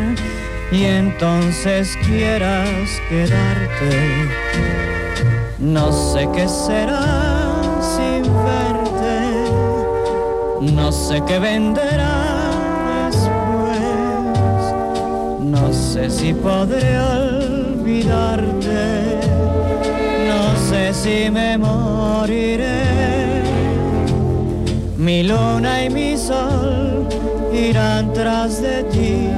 y 0.70 0.84
entonces 0.84 1.96
quieras 2.06 3.00
quedarte. 3.08 4.97
No 5.60 5.92
sé 5.92 6.28
qué 6.32 6.46
será 6.46 7.00
sin 7.80 8.22
verte, 8.22 9.50
no 10.72 10.92
sé 10.92 11.20
qué 11.26 11.40
venderá 11.40 12.52
después, 13.06 14.72
no 15.40 15.72
sé 15.72 16.10
si 16.10 16.32
podré 16.32 17.00
olvidarte, 17.00 18.40
no 20.28 20.56
sé 20.70 20.94
si 20.94 21.28
me 21.28 21.58
moriré. 21.58 23.42
Mi 24.96 25.24
luna 25.24 25.84
y 25.84 25.90
mi 25.90 26.16
sol 26.16 27.08
irán 27.52 28.12
tras 28.12 28.62
de 28.62 28.84
ti, 28.84 29.28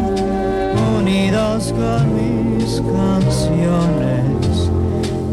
unidos 0.99 1.73
con 1.73 2.15
mis 2.15 2.83
canciones, 2.83 4.10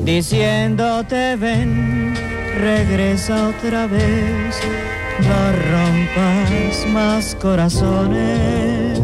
diciéndote 0.08 1.36
ven, 1.36 2.15
regresa 2.58 3.50
otra 3.50 3.88
vez, 3.88 4.56
no 5.20 5.52
rompas 5.52 6.88
más 6.93 7.36
corazones. 7.36 9.02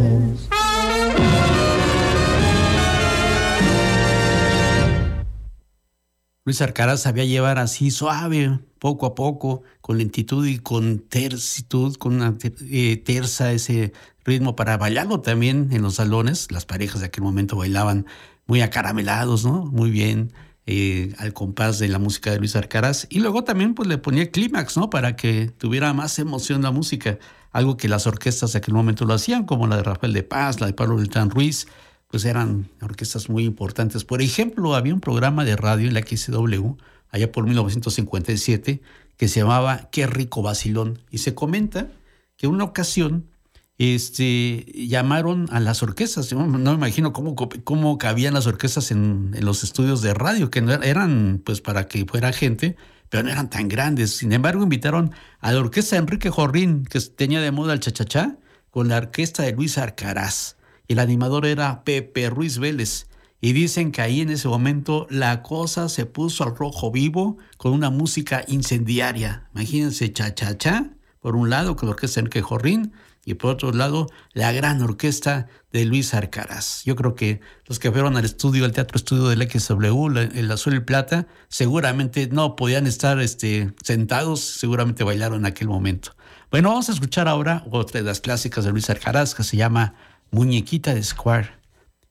Luis 6.46 6.62
Arcaraz 6.62 7.02
sabía 7.02 7.26
llevar 7.26 7.60
así 7.60 7.92
suave, 7.92 8.60
poco 8.80 9.06
a 9.06 9.14
poco, 9.14 9.64
con 9.82 9.98
lentitud 9.98 10.48
y 10.48 10.60
con 10.60 11.00
tercitud, 11.00 11.96
con 11.96 12.16
una 12.16 12.38
eh, 12.72 12.96
terza 12.96 13.52
ese 13.52 13.92
ritmo 14.24 14.56
para 14.56 14.78
bailarlo 14.78 15.20
también 15.20 15.68
en 15.74 15.82
los 15.82 15.96
salones. 15.96 16.50
Las 16.50 16.66
parejas 16.66 17.02
de 17.02 17.08
aquel 17.08 17.26
momento 17.26 17.58
bailaban 17.58 18.06
muy 18.46 18.62
acaramelados, 18.62 19.44
¿no? 19.44 19.66
Muy 19.66 19.92
bien, 19.92 20.32
eh, 20.66 21.14
al 21.18 21.34
compás 21.34 21.80
de 21.80 21.90
la 21.90 22.00
música 22.00 22.32
de 22.32 22.40
Luis 22.40 22.56
Arcaraz. 22.56 23.08
Y 23.10 23.20
luego 23.20 23.44
también 23.44 23.74
pues 23.74 23.88
le 23.90 23.98
ponía 23.98 24.32
clímax, 24.32 24.78
¿no? 24.78 24.90
Para 24.90 25.16
que 25.16 25.52
tuviera 25.58 25.94
más 25.94 26.18
emoción 26.20 26.62
la 26.62 26.72
música. 26.72 27.20
Algo 27.52 27.78
que 27.78 27.88
las 27.88 28.08
orquestas 28.08 28.54
de 28.54 28.60
aquel 28.60 28.74
momento 28.74 29.06
lo 29.06 29.14
hacían, 29.14 29.46
como 29.46 29.68
la 29.68 29.78
de 29.78 29.84
Rafael 29.84 30.14
de 30.14 30.24
Paz, 30.24 30.62
la 30.62 30.68
de 30.68 30.74
Pablo 30.74 30.96
Beltrán 30.96 31.30
Ruiz, 31.30 31.68
pues 32.08 32.26
eran 32.26 32.70
orquestas 32.82 33.30
muy 33.30 33.44
importantes. 33.44 34.06
Por 34.06 34.22
ejemplo, 34.22 34.76
había 34.76 34.94
un 34.94 35.02
programa 35.02 35.44
de 35.46 35.56
radio 35.56 35.88
en 35.88 35.94
la 35.94 36.02
XW 36.02 36.76
allá 37.10 37.32
por 37.32 37.46
1957, 37.46 38.82
que 39.18 39.28
se 39.28 39.40
llamaba 39.42 39.90
Qué 39.92 40.08
rico 40.08 40.42
vacilón. 40.42 41.00
Y 41.12 41.20
se 41.20 41.36
comenta 41.36 41.90
que 42.38 42.48
una 42.48 42.64
ocasión 42.64 43.28
este, 43.78 44.66
llamaron 44.88 45.48
a 45.52 45.60
las 45.60 45.84
orquestas. 45.84 46.32
No, 46.34 46.46
me 46.48 46.74
imagino 46.74 47.14
cómo, 47.14 47.98
cabían 47.98 48.34
las 48.34 48.48
orquestas 48.48 48.92
en, 48.92 49.32
los 49.40 49.64
estudios 49.64 50.02
de 50.02 50.14
radio, 50.14 50.50
que 50.50 50.62
no 50.62 50.74
eran 50.74 51.42
pues 51.44 51.62
para 51.62 51.88
que 51.88 52.06
fuera 52.06 52.34
gente, 52.34 52.76
pero 53.10 53.24
no 53.24 53.30
eran 53.30 53.50
tan 53.50 53.68
grandes. 53.68 54.16
Sin 54.18 54.34
embargo, 54.34 54.64
invitaron 54.64 55.12
a 55.40 55.52
la 55.52 55.60
orquesta 55.60 55.96
de 55.96 56.02
Enrique 56.02 56.30
Jorrín, 56.30 56.86
que 56.86 57.00
tenía 57.02 57.42
de 57.42 57.52
moda 57.52 57.74
el 57.74 57.80
chachachá, 57.80 58.38
con 58.70 58.88
la 58.88 58.98
orquesta 58.98 59.44
de 59.44 59.54
Luis 59.54 59.78
Arcaraz. 59.78 60.58
El 60.88 61.00
animador 61.00 61.46
era 61.46 61.84
Pepe 61.84 62.30
Ruiz 62.30 62.60
Vélez. 62.60 63.08
Y 63.40 63.52
dicen 63.52 63.92
que 63.92 64.02
ahí 64.02 64.22
en 64.22 64.30
ese 64.30 64.48
momento 64.48 65.06
la 65.10 65.42
cosa 65.42 65.90
se 65.90 66.06
puso 66.06 66.46
al 66.46 66.56
rojo 66.56 66.92
vivo 66.92 67.38
con 67.58 67.74
una 67.74 67.90
música 67.90 68.46
incendiaria. 68.48 69.50
Imagínense, 69.54 70.14
cha-cha-cha, 70.14 70.92
por 71.20 71.36
un 71.36 71.50
lado 71.50 71.76
con 71.76 71.90
la 71.90 71.96
orquesta 71.96 72.22
Enrique 72.22 72.42
Jorrín 72.42 72.94
y 73.26 73.36
por 73.36 73.52
otro 73.52 73.72
lado 73.72 74.08
la 74.34 74.52
gran 74.52 74.82
orquesta 74.82 75.48
de 75.72 75.86
Luis 75.86 76.14
Arcaraz. 76.14 76.84
Yo 76.86 76.96
creo 76.96 77.16
que 77.16 77.42
los 77.66 77.80
que 77.80 77.92
fueron 77.92 78.18
al 78.18 78.26
estudio, 78.26 78.66
al 78.66 78.72
teatro 78.72 78.98
estudio 78.98 79.28
del 79.28 79.50
XW, 79.50 80.18
el 80.18 80.52
Azul 80.52 80.76
y 80.76 80.80
Plata, 80.82 81.28
seguramente 81.48 82.28
no 82.28 82.56
podían 82.56 82.88
estar 82.88 83.20
este, 83.20 83.74
sentados, 83.84 84.42
seguramente 84.42 85.04
bailaron 85.04 85.40
en 85.40 85.46
aquel 85.46 85.68
momento. 85.68 86.16
Bueno, 86.52 86.70
vamos 86.70 86.90
a 86.90 86.94
escuchar 86.94 87.28
ahora 87.28 87.64
otra 87.72 88.00
de 88.00 88.06
las 88.06 88.20
clásicas 88.20 88.66
de 88.66 88.72
Luis 88.72 88.90
Arcaraz 88.90 89.34
que 89.34 89.44
se 89.44 89.58
llama 89.58 89.96
Muñequita 90.32 90.94
de 90.94 91.04
Square. 91.04 91.50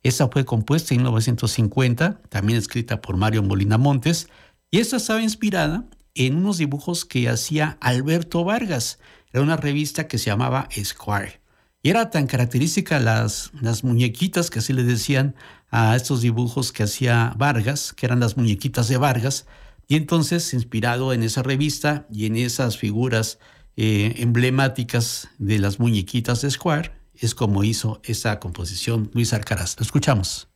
Esa 0.03 0.29
fue 0.29 0.45
compuesta 0.45 0.95
en 0.95 1.03
1950, 1.03 2.21
también 2.29 2.59
escrita 2.59 3.01
por 3.01 3.17
Mario 3.17 3.45
Molina 3.45 3.79
Montes, 3.79 4.29
y 4.71 4.81
esta 4.81 4.97
estaba 4.97 5.23
inspirada 5.23 5.85
en 6.15 6.37
unos 6.37 6.59
dibujos 6.59 7.05
que 7.05 7.29
hacía 7.29 7.79
Alberto 7.81 8.43
Vargas. 8.45 8.99
Era 9.33 9.43
una 9.43 9.57
revista 9.57 10.09
que 10.09 10.19
se 10.19 10.27
llamaba 10.27 10.69
Square. 10.83 11.41
Y 11.83 11.91
era 11.91 12.11
tan 12.11 12.27
característica 12.27 13.01
las, 13.01 13.51
las 13.61 13.83
muñequitas 13.83 14.51
que 14.51 14.61
así 14.61 14.73
le 14.73 14.85
decían 14.85 15.35
a 15.71 15.97
estos 15.97 16.21
dibujos 16.21 16.71
que 16.71 16.85
hacía 16.85 17.35
Vargas, 17.37 17.93
que 17.93 18.07
eran 18.07 18.21
las 18.21 18.37
muñequitas 18.37 18.89
de 18.89 18.99
Vargas. 18.99 19.47
Y 19.89 19.97
entonces, 19.97 20.55
inspirado 20.55 21.13
en 21.13 21.23
esa 21.23 21.43
revista 21.43 22.07
y 22.11 22.27
en 22.27 22.37
esas 22.37 22.79
figuras 22.79 23.39
eh, 23.77 24.15
emblemáticas 24.19 25.29
de 25.39 25.59
las 25.59 25.81
muñequitas 25.81 26.43
de 26.43 26.51
Square, 26.51 26.93
es 27.15 27.35
como 27.35 27.65
hizo 27.65 28.01
esa 28.05 28.39
composición 28.39 29.11
Luis 29.15 29.33
Alcaraz. 29.33 29.77
Lo 29.79 29.85
escuchamos. 29.85 30.49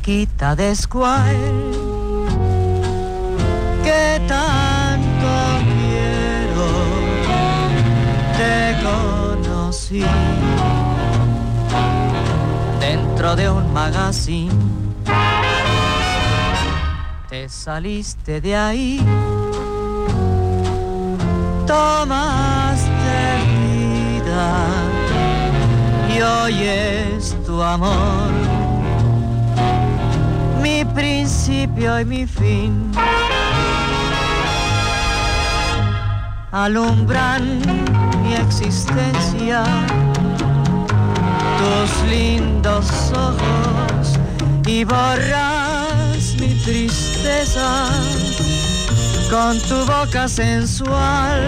Muñequita 0.00 0.56
de 0.56 0.74
Square, 0.74 1.36
que 3.84 4.20
tanto 4.26 5.30
quiero, 5.68 6.68
te 8.38 8.76
conocí. 8.82 10.04
De 13.36 13.48
un 13.48 13.72
magazine. 13.72 14.50
Te 17.28 17.48
saliste 17.48 18.40
de 18.40 18.56
ahí, 18.56 19.00
tomaste 21.66 23.18
vida 23.52 24.56
y 26.12 26.20
hoy 26.22 26.62
es 26.62 27.36
tu 27.44 27.62
amor, 27.62 28.39
principio 31.00 31.98
y 31.98 32.04
mi 32.04 32.26
fin. 32.26 32.92
Alumbran 36.52 37.42
mi 38.22 38.34
existencia 38.34 39.64
tus 41.60 41.90
lindos 42.10 42.86
ojos 43.14 44.18
y 44.66 44.84
borras 44.84 46.36
mi 46.38 46.54
tristeza 46.66 47.88
con 49.30 49.58
tu 49.60 49.78
boca 49.86 50.28
sensual. 50.28 51.40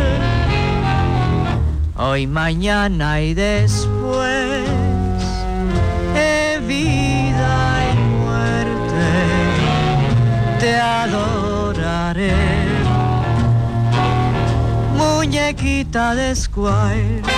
Hoy, 1.98 2.26
mañana 2.26 3.20
y 3.20 3.34
después, 3.34 4.41
Muñequita 14.96 16.14
de 16.14 16.34
Squire 16.34 17.31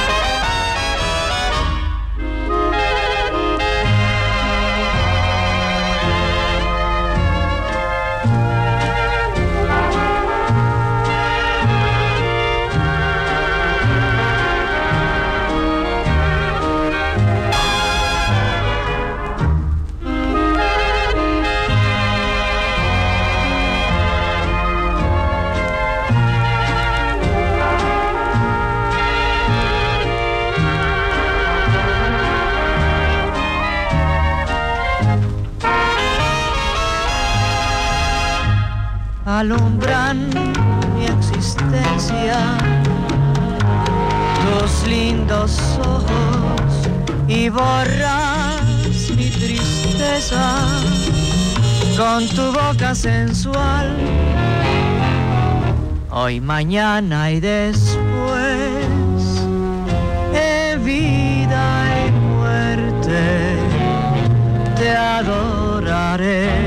alumbran 39.45 40.31
mi 40.97 41.05
existencia, 41.05 42.39
tus 44.43 44.89
lindos 44.89 45.61
ojos 45.81 46.73
y 47.29 47.51
borras 47.51 48.63
mi 49.17 49.29
tristeza. 49.29 50.57
Con 51.97 52.27
tu 52.29 52.53
boca 52.53 52.95
sensual. 52.95 53.95
Hoy, 56.11 56.41
mañana 56.41 57.31
y 57.31 57.41
después, 57.41 58.87
en 60.33 60.85
vida 60.85 61.85
y 62.07 62.11
muerte, 62.11 63.57
te 64.77 64.91
adoraré 64.91 66.64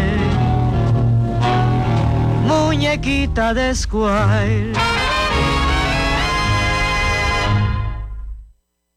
muñequita 2.68 3.54
de 3.54 3.74
Squire. 3.74 4.74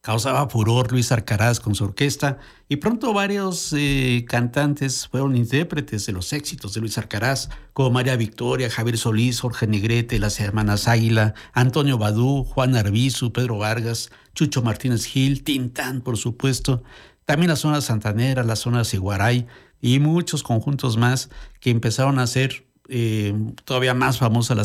Causaba 0.02 0.48
furor 0.48 0.90
Luis 0.90 1.12
Arcaraz 1.12 1.60
con 1.60 1.76
su 1.76 1.84
orquesta 1.84 2.38
y 2.68 2.76
pronto 2.76 3.12
varios 3.12 3.72
eh, 3.72 4.24
cantantes 4.28 5.06
fueron 5.06 5.36
intérpretes 5.36 6.04
de 6.06 6.12
los 6.12 6.32
éxitos 6.32 6.74
de 6.74 6.80
Luis 6.80 6.98
Arcaraz, 6.98 7.48
como 7.72 7.92
María 7.92 8.16
Victoria, 8.16 8.70
Javier 8.70 8.98
Solís, 8.98 9.38
Jorge 9.38 9.68
Negrete, 9.68 10.18
las 10.18 10.40
hermanas 10.40 10.88
Águila, 10.88 11.34
Antonio 11.52 11.96
Badú, 11.96 12.42
Juan 12.42 12.74
Arbizu, 12.74 13.32
Pedro 13.32 13.58
Vargas, 13.58 14.10
Chucho 14.34 14.62
Martínez 14.62 15.04
Gil, 15.04 15.44
Tintán, 15.44 16.00
por 16.00 16.16
supuesto, 16.16 16.82
también 17.24 17.50
la 17.50 17.56
zona 17.56 17.80
santanera, 17.80 18.42
la 18.42 18.56
zona 18.56 18.82
Siguaray 18.82 19.46
y 19.80 20.00
muchos 20.00 20.42
conjuntos 20.42 20.96
más 20.96 21.30
que 21.60 21.70
empezaron 21.70 22.18
a 22.18 22.22
hacer 22.22 22.69
eh, 22.90 23.32
todavía 23.64 23.94
más 23.94 24.18
famosas 24.18 24.56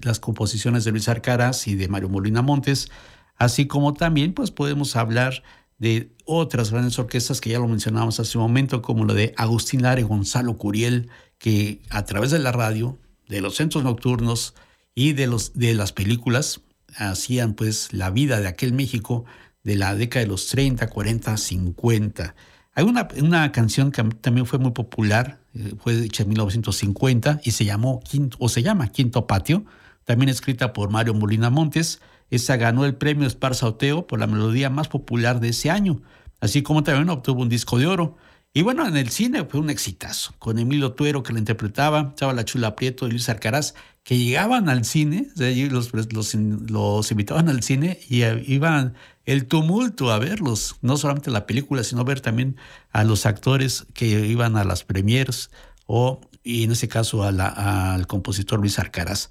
las, 0.00 0.20
composiciones 0.20 0.84
de 0.84 0.92
Luis 0.92 1.08
Arcaraz 1.08 1.66
y 1.66 1.74
de 1.74 1.88
Mario 1.88 2.08
Molina 2.08 2.40
Montes, 2.40 2.90
así 3.36 3.66
como 3.66 3.92
también 3.92 4.34
pues 4.34 4.52
podemos 4.52 4.94
hablar 4.94 5.42
de 5.78 6.12
otras 6.24 6.70
grandes 6.70 6.96
orquestas 7.00 7.40
que 7.40 7.50
ya 7.50 7.58
lo 7.58 7.66
mencionamos 7.66 8.20
hace 8.20 8.38
un 8.38 8.44
momento, 8.44 8.82
como 8.82 9.04
la 9.04 9.14
de 9.14 9.34
Agustín 9.36 9.82
Lara 9.82 10.00
y 10.00 10.04
Gonzalo 10.04 10.56
Curiel, 10.56 11.10
que 11.38 11.82
a 11.90 12.04
través 12.04 12.30
de 12.30 12.38
la 12.38 12.52
radio, 12.52 12.98
de 13.28 13.40
los 13.40 13.56
centros 13.56 13.82
nocturnos 13.82 14.54
y 14.94 15.12
de, 15.12 15.26
los, 15.26 15.54
de 15.54 15.74
las 15.74 15.92
películas 15.92 16.60
hacían 16.96 17.54
pues 17.54 17.92
la 17.92 18.10
vida 18.10 18.40
de 18.40 18.46
aquel 18.46 18.72
México 18.72 19.24
de 19.64 19.74
la 19.74 19.96
década 19.96 20.24
de 20.24 20.30
los 20.30 20.46
30, 20.46 20.88
40, 20.88 21.36
50. 21.36 22.34
Hay 22.74 22.84
una, 22.84 23.08
una 23.20 23.50
canción 23.50 23.90
que 23.90 24.04
también 24.04 24.46
fue 24.46 24.60
muy 24.60 24.70
popular, 24.70 25.41
fue 25.78 26.04
hecha 26.04 26.22
en 26.22 26.30
1950 26.30 27.40
y 27.44 27.50
se 27.50 27.64
llamó 27.64 28.00
Quinto, 28.00 28.36
o 28.40 28.48
se 28.48 28.62
llama 28.62 28.88
Quinto 28.88 29.26
Patio, 29.26 29.64
también 30.04 30.28
escrita 30.28 30.72
por 30.72 30.90
Mario 30.90 31.14
Molina 31.14 31.50
Montes. 31.50 32.00
Esa 32.30 32.56
ganó 32.56 32.84
el 32.84 32.94
premio 32.94 33.26
Esparza 33.26 33.76
por 34.06 34.18
la 34.18 34.26
melodía 34.26 34.70
más 34.70 34.88
popular 34.88 35.40
de 35.40 35.50
ese 35.50 35.70
año, 35.70 36.00
así 36.40 36.62
como 36.62 36.82
también 36.82 37.10
obtuvo 37.10 37.42
un 37.42 37.48
disco 37.48 37.78
de 37.78 37.86
oro. 37.86 38.16
Y 38.54 38.60
bueno, 38.60 38.86
en 38.86 38.98
el 38.98 39.08
cine 39.08 39.46
fue 39.46 39.60
un 39.60 39.70
exitazo, 39.70 40.34
con 40.38 40.58
Emilio 40.58 40.92
Tuero 40.92 41.22
que 41.22 41.32
la 41.32 41.38
interpretaba, 41.38 42.08
estaba 42.10 42.34
la 42.34 42.44
Chula 42.44 42.76
Prieto 42.76 43.06
y 43.06 43.10
Luis 43.10 43.30
Arcaraz, 43.30 43.72
que 44.04 44.18
llegaban 44.18 44.68
al 44.68 44.84
cine, 44.84 45.28
los, 45.70 45.92
los, 45.94 47.10
invitaban 47.10 47.48
al 47.48 47.62
cine 47.62 47.98
y 48.10 48.24
iban 48.52 48.94
el 49.24 49.46
tumulto 49.46 50.10
a 50.10 50.18
verlos, 50.18 50.76
no 50.82 50.98
solamente 50.98 51.30
la 51.30 51.46
película, 51.46 51.82
sino 51.82 52.04
ver 52.04 52.20
también 52.20 52.56
a 52.90 53.04
los 53.04 53.24
actores 53.24 53.86
que 53.94 54.06
iban 54.06 54.58
a 54.58 54.64
las 54.64 54.84
premiers 54.84 55.50
o, 55.86 56.20
y 56.44 56.64
en 56.64 56.72
ese 56.72 56.88
caso, 56.88 57.22
al 57.22 58.06
compositor 58.06 58.60
Luis 58.60 58.78
Arcaraz. 58.78 59.30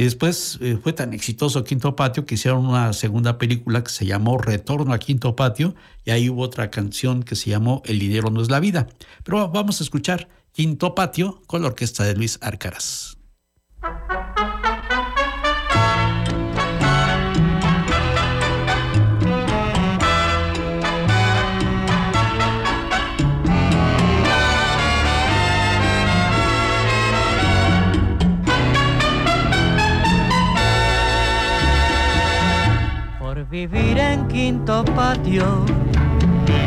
Y 0.00 0.04
después 0.04 0.56
eh, 0.62 0.78
fue 0.82 0.94
tan 0.94 1.12
exitoso 1.12 1.62
Quinto 1.62 1.94
Patio 1.94 2.24
que 2.24 2.36
hicieron 2.36 2.64
una 2.64 2.94
segunda 2.94 3.36
película 3.36 3.84
que 3.84 3.90
se 3.90 4.06
llamó 4.06 4.38
Retorno 4.38 4.94
a 4.94 4.98
Quinto 4.98 5.36
Patio 5.36 5.74
y 6.06 6.10
ahí 6.10 6.30
hubo 6.30 6.40
otra 6.40 6.70
canción 6.70 7.22
que 7.22 7.36
se 7.36 7.50
llamó 7.50 7.82
El 7.84 7.98
dinero 7.98 8.30
no 8.30 8.40
es 8.40 8.48
la 8.48 8.60
vida. 8.60 8.86
Pero 9.24 9.50
vamos 9.50 9.78
a 9.78 9.84
escuchar 9.84 10.30
Quinto 10.52 10.94
Patio 10.94 11.42
con 11.46 11.60
la 11.60 11.68
orquesta 11.68 12.04
de 12.04 12.14
Luis 12.14 12.38
Arcaraz. 12.40 13.19
Vivir 33.66 33.98
en 33.98 34.26
quinto 34.28 34.82
patio, 34.96 35.66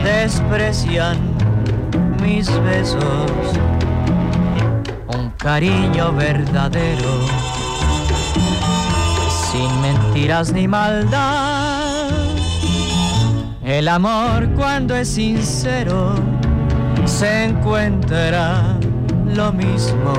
desprecian 0.03 1.17
mis 2.21 2.47
besos, 2.61 3.31
un 5.07 5.31
cariño 5.31 6.11
verdadero, 6.13 7.13
sin 9.49 9.81
mentiras 9.81 10.53
ni 10.53 10.67
maldad. 10.67 12.11
El 13.63 13.87
amor 13.87 14.49
cuando 14.55 14.95
es 14.95 15.07
sincero 15.07 16.13
se 17.05 17.45
encuentra 17.45 18.77
lo 19.25 19.51
mismo 19.51 20.13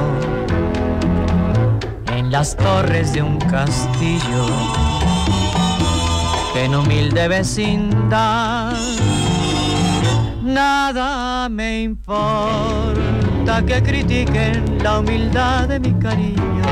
en 2.08 2.32
las 2.32 2.56
torres 2.56 3.12
de 3.12 3.22
un 3.22 3.38
castillo 3.38 4.83
en 6.54 6.74
humilde 6.74 7.28
vecindad. 7.28 8.72
Nada 10.42 11.48
me 11.48 11.82
importa 11.82 13.62
que 13.66 13.82
critiquen 13.82 14.78
la 14.82 15.00
humildad 15.00 15.68
de 15.68 15.80
mi 15.80 15.92
cariño. 15.94 16.64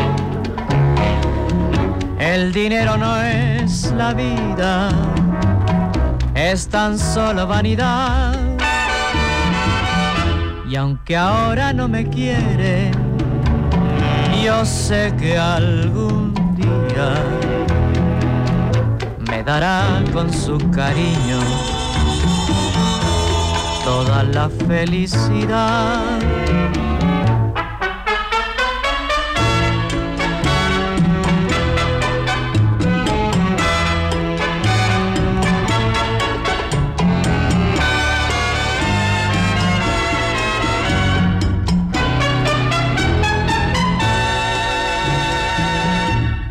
El 2.18 2.52
dinero 2.52 2.96
no 2.96 3.20
es 3.20 3.92
la 3.96 4.14
vida, 4.14 4.90
es 6.34 6.68
tan 6.68 6.98
solo 6.98 7.46
vanidad. 7.46 8.38
Y 10.68 10.76
aunque 10.76 11.16
ahora 11.16 11.72
no 11.72 11.88
me 11.88 12.08
quieren, 12.08 12.92
yo 14.44 14.64
sé 14.64 15.12
que 15.18 15.36
algún 15.36 16.32
día 16.56 17.14
dará 19.42 20.04
con 20.12 20.32
su 20.32 20.58
cariño 20.70 21.40
toda 23.84 24.22
la 24.22 24.48
felicidad. 24.48 26.00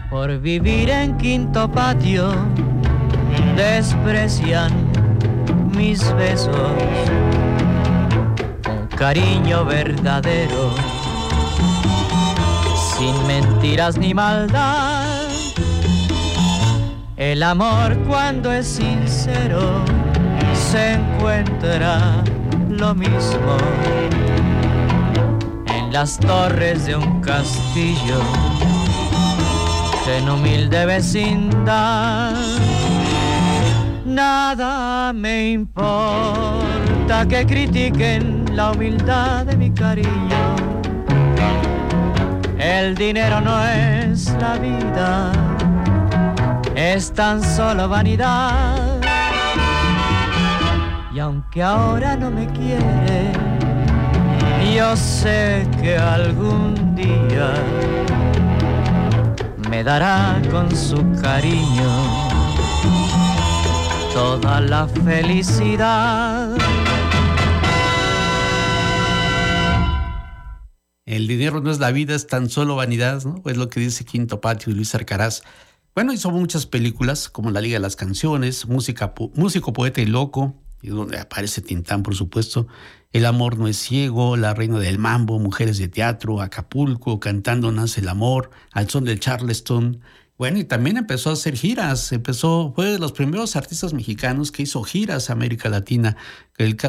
Por 0.10 0.40
vivir 0.40 0.90
en 0.90 1.18
quinto 1.18 1.72
patio 1.72 2.32
desprecian 3.56 4.72
mis 5.76 6.14
besos, 6.16 6.72
un 8.68 8.88
cariño 8.98 9.66
verdadero, 9.66 10.74
sin 12.98 13.28
mentiras 13.28 13.98
ni 13.98 14.14
maldad. 14.14 15.28
El 17.18 17.44
amor 17.44 17.98
cuando 18.08 18.52
es 18.52 18.68
sincero 18.68 19.84
se 20.54 20.94
encuentra 20.94 22.24
lo 22.70 22.96
mismo 22.96 23.58
en 25.68 25.94
las 25.94 26.18
torres 26.20 26.86
de 26.86 26.96
un 26.96 27.22
castillo 27.22 28.22
en 30.18 30.30
humilde 30.30 30.86
vecindad. 30.86 32.34
Nada 34.12 35.14
me 35.14 35.52
importa 35.52 37.26
que 37.30 37.46
critiquen 37.46 38.46
la 38.54 38.72
humildad 38.72 39.46
de 39.46 39.56
mi 39.56 39.72
cariño. 39.72 40.56
El 42.60 42.96
dinero 42.96 43.40
no 43.40 43.64
es 43.64 44.36
la 44.38 44.58
vida, 44.58 45.32
es 46.76 47.14
tan 47.14 47.42
solo 47.42 47.88
vanidad. 47.88 49.00
Y 51.14 51.20
aunque 51.20 51.64
ahora 51.64 52.18
no 52.18 52.30
me 52.32 52.48
quiere, 52.48 53.32
yo 54.76 54.94
sé 54.98 55.66
que 55.82 55.98
algún 55.98 56.96
día 56.96 57.54
me 59.70 59.86
dará 59.86 60.42
con 60.52 60.70
su 60.76 60.98
cariño 61.22 62.21
toda 64.14 64.62
la 64.62 64.88
felicidad. 64.88 66.58
El 71.06 71.28
dinero 71.28 71.62
no 71.62 71.72
es 71.72 71.80
la 71.80 71.92
vida, 71.92 72.16
es 72.16 72.28
tan 72.28 72.50
solo 72.50 72.76
vanidad, 72.76 73.24
¿no? 73.24 73.42
Es 73.46 73.58
lo 73.58 73.70
que 73.70 73.80
dice 73.80 74.06
Quinto 74.06 74.40
Patio 74.40 74.72
y 74.72 74.76
Luis 74.76 74.96
Arcaraz. 74.96 75.42
Bueno, 75.94 76.14
hizo 76.14 76.32
muchas 76.32 76.66
películas, 76.66 77.28
como 77.28 77.52
La 77.52 77.60
Liga 77.60 77.76
de 77.76 77.82
las 77.82 77.98
Canciones, 77.98 78.66
música, 78.66 79.14
Músico, 79.36 79.74
Poeta 79.74 80.02
y 80.02 80.06
Loco, 80.06 80.56
y 80.82 80.90
donde 80.90 81.20
aparece 81.20 81.62
Tintán, 81.62 82.02
por 82.02 82.16
supuesto, 82.16 82.68
El 83.12 83.26
Amor 83.26 83.58
no 83.58 83.68
es 83.68 83.78
ciego, 83.78 84.38
La 84.38 84.54
Reina 84.54 84.80
del 84.80 85.00
Mambo, 85.00 85.38
Mujeres 85.38 85.78
de 85.78 85.90
Teatro, 85.90 86.42
Acapulco, 86.42 87.20
Cantando 87.20 87.72
Nace 87.72 88.00
el 88.00 88.08
Amor, 88.08 88.52
Al 88.72 88.90
Son 88.90 89.04
del 89.04 89.20
Charleston, 89.20 90.00
bueno, 90.42 90.58
y 90.58 90.64
también 90.64 90.98
empezó 90.98 91.30
a 91.30 91.34
hacer 91.34 91.56
giras, 91.56 92.12
empezó, 92.12 92.74
fue 92.76 92.94
de 92.94 92.98
los 92.98 93.12
primeros 93.12 93.56
artistas 93.56 93.94
mexicanos 93.94 94.52
que 94.52 94.64
hizo 94.64 94.82
giras 94.82 95.30
a 95.30 95.34
América 95.34 95.70
Latina. 95.70 96.18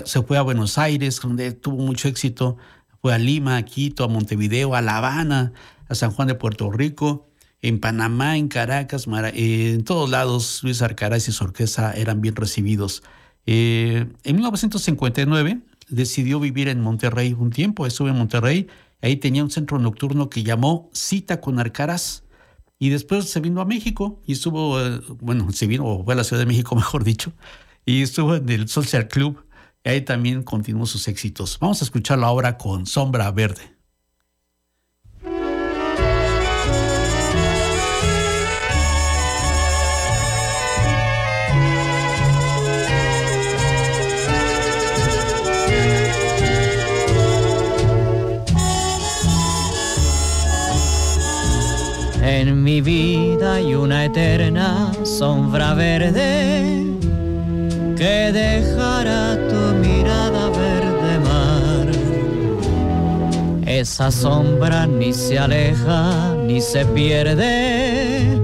se 0.07 0.23
fue 0.23 0.39
a 0.39 0.41
Buenos 0.41 0.79
Aires, 0.79 1.21
donde 1.21 1.53
tuvo 1.53 1.85
mucho 1.85 2.09
éxito, 2.09 2.57
fue 3.03 3.13
a 3.13 3.19
Lima, 3.19 3.59
a 3.59 3.63
Quito, 3.63 4.05
a 4.05 4.09
Montevideo, 4.09 4.75
a 4.75 4.81
La 4.81 4.97
Habana, 4.97 5.53
a 5.87 5.95
San 5.95 6.13
Juan 6.13 6.29
de 6.29 6.35
Puerto 6.35 6.71
Rico, 6.71 7.29
en 7.61 7.79
Panamá, 7.79 8.39
en 8.39 8.49
Caracas, 8.49 9.07
eh, 9.35 9.73
en 9.75 9.85
todos 9.85 10.09
lados 10.09 10.61
Luis 10.63 10.81
Arcaraz 10.81 11.29
y 11.29 11.33
su 11.33 11.45
orquesta 11.45 11.93
eran 11.93 12.23
bien 12.23 12.37
recibidos. 12.37 13.03
Eh, 13.45 14.07
en 14.25 14.35
1959 14.35 15.61
decidió 15.91 16.41
vivir 16.41 16.69
en 16.69 16.81
Monterrey 16.81 17.37
un 17.39 17.51
tiempo, 17.51 17.87
estuve 17.87 18.13
en 18.13 18.17
Monterrey, 18.17 18.69
ahí 19.03 19.17
tenía 19.17 19.45
un 19.45 19.51
centro 19.51 19.79
nocturno 19.79 20.31
que 20.31 20.43
llamó 20.43 20.89
Cita 20.95 21.43
con 21.43 21.59
Arcaraz 21.59 22.23
y 22.83 22.89
después 22.89 23.31
se 23.31 23.39
vino 23.39 23.61
a 23.61 23.65
México 23.65 24.21
y 24.27 24.33
estuvo, 24.33 24.81
eh, 24.81 25.01
bueno, 25.21 25.53
se 25.53 25.69
vino, 25.69 25.87
o 25.87 26.05
fue 26.05 26.15
a 26.15 26.17
la 26.17 26.25
Ciudad 26.25 26.43
de 26.43 26.47
México, 26.47 26.75
mejor 26.75 27.05
dicho, 27.05 27.33
y 27.87 28.03
estuvo 28.03 28.35
en 28.35 28.49
el 28.49 28.69
Social 28.69 29.07
Club. 29.07 29.47
Y 29.85 29.91
ahí 29.91 30.01
también 30.01 30.43
continuó 30.43 30.85
sus 30.87 31.07
éxitos. 31.07 31.59
Vamos 31.61 31.81
a 31.81 31.85
escucharlo 31.85 32.27
ahora 32.27 32.59
con 32.59 32.87
Sombra 32.87 33.31
Verde. 33.31 33.77
En 52.35 52.63
mi 52.63 52.81
vida 52.81 53.57
hay 53.57 53.75
una 53.75 54.07
eterna 54.07 54.91
sombra 55.05 55.75
verde 55.75 56.83
que 57.95 58.33
dejará 58.33 59.37
tu 59.51 59.61
mirada 59.87 60.49
verde 60.49 61.13
mar. 61.29 61.89
Esa 63.67 64.11
sombra 64.11 64.87
ni 64.87 65.13
se 65.13 65.39
aleja 65.39 66.35
ni 66.47 66.63
se 66.63 66.87
pierde, 66.87 68.41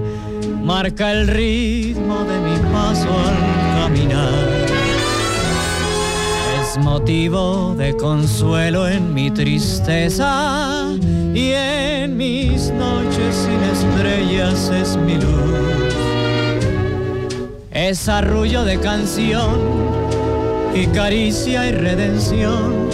marca 0.62 1.11
el 1.12 1.26
ritmo 1.26 2.18
de 2.24 2.39
mi 2.47 2.59
paso 2.70 3.09
al 3.09 3.36
caminar. 3.80 4.66
Es 6.61 6.76
motivo 6.76 7.74
de 7.74 7.97
consuelo 7.97 8.86
en 8.86 9.14
mi 9.14 9.30
tristeza 9.30 10.89
y 11.35 11.53
en 11.53 12.16
mis 12.16 12.70
noches 12.70 13.35
sin 13.37 13.62
estrellas 13.62 14.70
es 14.70 14.97
mi 14.97 15.14
luz. 15.14 15.95
Es 17.70 18.09
arrullo 18.09 18.64
de 18.64 18.79
canción 18.81 19.59
y 20.74 20.87
caricia 20.89 21.66
y 21.68 21.72
redención 21.72 22.89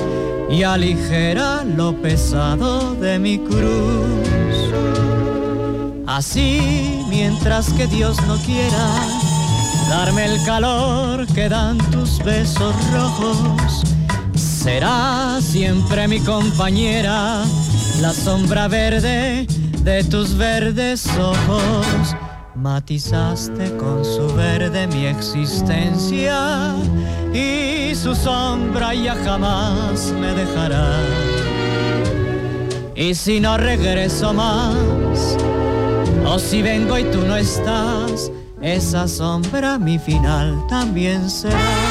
y 0.51 0.63
aligera 0.63 1.65
lo 1.65 1.95
pesado 2.01 2.95
de 2.95 3.19
mi 3.19 3.39
cruz. 3.39 4.35
Así, 6.07 7.03
mientras 7.09 7.73
que 7.73 7.87
Dios 7.87 8.17
no 8.27 8.37
quiera 8.39 8.87
darme 9.89 10.27
el 10.27 10.45
calor 10.45 11.27
que 11.35 11.49
dan 11.49 11.79
tus 11.91 12.19
besos 12.23 12.75
rojos, 12.93 13.83
será 14.35 15.41
siempre 15.41 16.07
mi 16.07 16.21
compañera 16.21 17.45
la 18.01 18.13
sombra 18.13 18.69
verde 18.69 19.47
de 19.83 20.05
tus 20.05 20.37
verdes 20.37 21.07
ojos. 21.19 22.17
Matizaste 22.55 23.77
con 23.77 24.05
su 24.05 24.33
verde 24.35 24.87
mi 24.87 25.07
existencia 25.07 26.75
y 27.33 27.95
su 27.95 28.15
sombra 28.15 28.95
ya 28.95 29.15
jamás 29.25 30.13
me 30.21 30.33
dejará. 30.35 31.01
Y 32.97 33.15
si 33.15 33.41
no 33.41 33.57
regreso 33.57 34.33
más, 34.33 35.37
o 36.25 36.39
si 36.39 36.63
vengo 36.63 36.97
y 36.99 37.05
tú 37.05 37.23
no 37.27 37.37
estás, 37.37 38.31
esa 38.63 39.09
sombra 39.09 39.79
mi 39.79 39.99
final 39.99 40.65
también 40.69 41.29
será. 41.29 41.84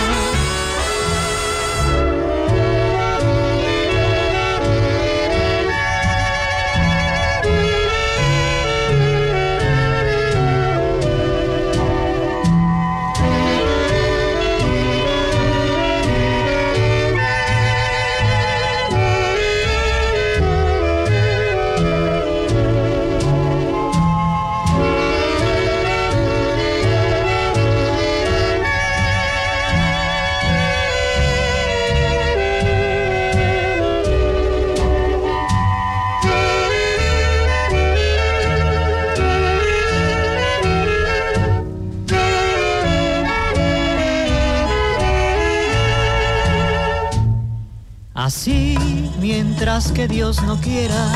Dios 50.08 50.41
no 50.43 50.60
quiera 50.60 51.12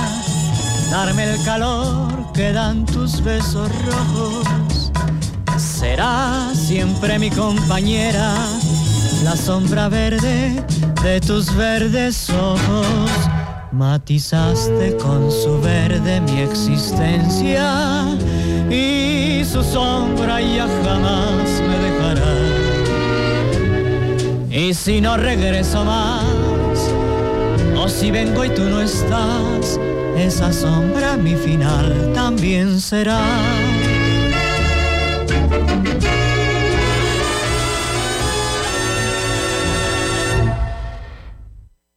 darme 0.89 1.25
el 1.25 1.43
calor 1.43 2.31
que 2.33 2.53
dan 2.53 2.85
tus 2.85 3.21
besos 3.23 3.69
rojos. 3.85 4.91
Será 5.57 6.51
siempre 6.53 7.19
mi 7.19 7.29
compañera 7.29 8.33
la 9.23 9.35
sombra 9.35 9.89
verde 9.89 10.63
de 11.03 11.19
tus 11.21 11.53
verdes 11.55 12.29
ojos. 12.29 12.87
Matizaste 13.71 14.95
con 14.97 15.31
su 15.31 15.59
verde 15.61 16.21
mi 16.21 16.39
existencia 16.41 18.05
y 18.69 19.43
su 19.43 19.63
sombra 19.63 20.39
ya 20.41 20.67
jamás 20.83 21.61
me 21.67 21.77
dejará. 21.79 22.33
Y 24.49 24.73
si 24.73 25.01
no 25.01 25.17
regreso 25.17 25.83
más, 25.83 26.36
si 27.99 28.11
vengo 28.11 28.45
y 28.45 28.49
tú 28.49 28.61
no 28.63 28.79
estás, 28.79 29.79
esa 30.15 30.53
sombra 30.53 31.17
mi 31.17 31.33
final 31.33 32.13
también 32.13 32.79
será. 32.79 33.19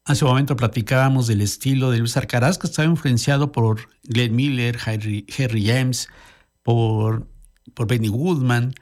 Hace 0.06 0.24
un 0.24 0.30
momento 0.30 0.56
platicábamos 0.56 1.26
del 1.26 1.42
estilo 1.42 1.90
de 1.90 1.98
Luis 1.98 2.16
Arcaraz, 2.16 2.56
que 2.56 2.66
estaba 2.66 2.88
influenciado 2.88 3.52
por 3.52 3.90
Glenn 4.04 4.34
Miller, 4.34 4.78
Harry, 4.86 5.26
James, 5.28 6.08
por, 6.62 7.28
por 7.74 7.86
Benny 7.86 8.08
Goodman, 8.08 8.72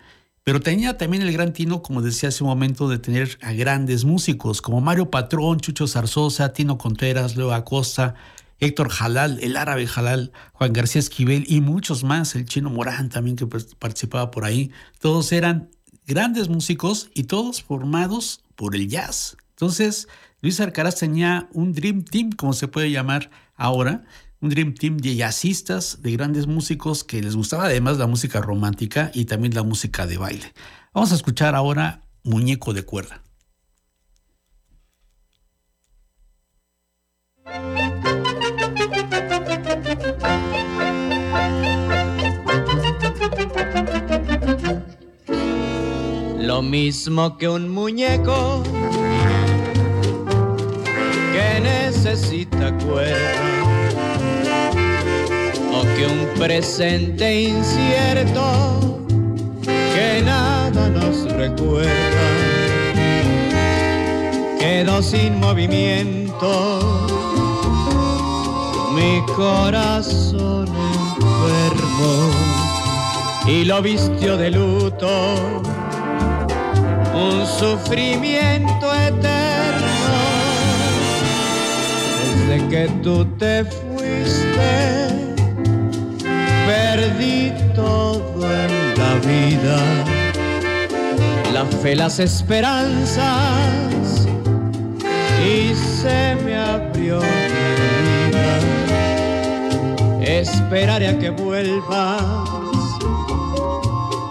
pero 0.49 0.61
tenía 0.61 0.97
también 0.97 1.23
el 1.23 1.31
gran 1.31 1.53
tino, 1.53 1.83
como 1.83 2.01
decía 2.01 2.31
hace 2.31 2.43
un 2.43 2.49
momento, 2.49 2.89
de 2.89 2.97
tener 2.97 3.37
a 3.43 3.53
grandes 3.53 4.07
músicos 4.07 4.63
como 4.63 4.81
Mario 4.81 5.11
Patrón, 5.11 5.61
Chucho 5.61 5.87
Zarzosa, 5.87 6.55
Tino 6.55 6.79
Contreras, 6.79 7.37
Leo 7.37 7.53
Acosta, 7.53 8.15
Héctor 8.59 8.89
Jalal, 8.89 9.39
el 9.43 9.59
árabe 9.59 9.87
Jalal, 9.87 10.33
Juan 10.55 10.73
García 10.73 11.01
Esquivel 11.01 11.45
y 11.49 11.61
muchos 11.61 12.03
más, 12.03 12.35
el 12.35 12.47
chino 12.47 12.71
Morán 12.71 13.11
también 13.11 13.37
que 13.37 13.47
pues, 13.47 13.75
participaba 13.75 14.31
por 14.31 14.47
ahí. 14.47 14.73
Todos 15.01 15.33
eran 15.33 15.69
grandes 16.07 16.49
músicos 16.49 17.11
y 17.13 17.25
todos 17.25 17.63
formados 17.63 18.43
por 18.57 18.75
el 18.75 18.89
jazz. 18.89 19.37
Entonces, 19.51 20.09
Luis 20.41 20.59
Arcaraz 20.61 20.97
tenía 20.97 21.51
un 21.53 21.75
Dream 21.75 22.05
Team, 22.05 22.33
como 22.33 22.55
se 22.55 22.69
puede 22.69 22.91
llamar 22.91 23.29
ahora, 23.55 24.07
un 24.41 24.51
Dream 24.51 24.75
Team 24.75 24.99
de 24.99 25.17
jazzistas, 25.17 26.03
de 26.03 26.13
grandes 26.13 26.47
músicos 26.47 27.05
que 27.05 27.21
les 27.21 27.35
gustaba 27.35 27.65
además 27.65 27.99
la 27.99 28.07
música 28.07 28.41
romántica 28.41 29.11
y 29.15 29.25
también 29.25 29.55
la 29.55 29.63
música 29.63 30.07
de 30.07 30.19
baile. 30.19 30.53
Vamos 30.93 31.13
a 31.13 31.17
escuchar 31.17 31.55
ahora 31.55 32.05
Muñeco 32.23 32.73
de 32.73 32.83
Cuerda. 32.85 33.23
Lo 46.39 46.63
mismo 46.63 47.37
que 47.37 47.49
un 47.49 47.69
muñeco 47.69 48.63
que 51.33 51.61
necesita 51.61 52.77
cuerda 52.79 53.58
que 55.99 56.07
un 56.07 56.29
presente 56.39 57.43
incierto 57.43 59.01
que 59.65 60.23
nada 60.25 60.89
nos 60.91 61.25
recuerda. 61.33 62.27
Quedó 64.61 65.03
sin 65.03 65.41
movimiento 65.41 66.79
mi 68.95 69.23
corazón 69.35 70.69
enfermo 70.69 72.31
y 73.49 73.65
lo 73.65 73.83
vistió 73.83 74.37
de 74.37 74.53
luto 74.53 75.09
un 77.13 77.45
sufrimiento 77.45 78.95
eterno. 78.95 79.89
Desde 82.47 82.69
que 82.69 82.89
tú 83.03 83.25
te 83.37 83.65
fuiste 83.65 85.08
todo 87.75 88.45
en 88.45 88.95
la 88.97 89.15
vida, 89.27 89.77
la 91.53 91.65
fe, 91.65 91.97
las 91.97 92.21
esperanzas 92.21 94.29
y 95.45 95.75
se 95.75 96.37
me 96.45 96.57
abrió 96.57 97.19
mi 97.19 97.27
vida. 98.31 98.61
Esperaré 100.23 101.09
a 101.09 101.19
que 101.19 101.31
vuelvas 101.31 102.23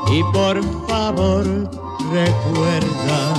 y 0.09 0.23
por 0.31 0.63
favor 0.87 1.43
recuerda 2.13 3.33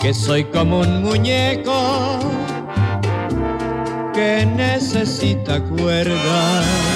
que 0.00 0.12
soy 0.12 0.42
como 0.44 0.80
un 0.80 1.04
muñeco 1.04 2.18
que 4.12 4.44
necesita 4.46 5.62
cuerda 5.62 6.91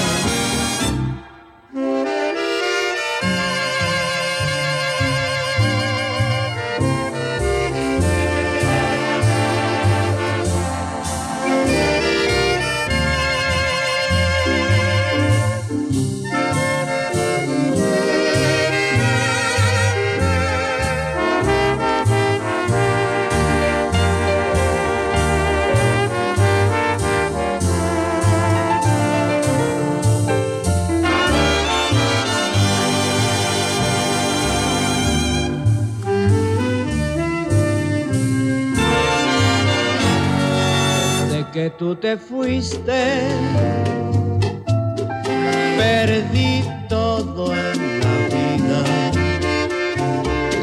perdí 45.77 46.63
todo 46.89 47.53
en 47.53 47.99
la 47.99 48.17
vida, 48.33 48.83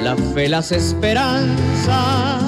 la 0.03 0.17
fe, 0.17 0.49
las 0.49 0.73
esperanzas, 0.73 2.43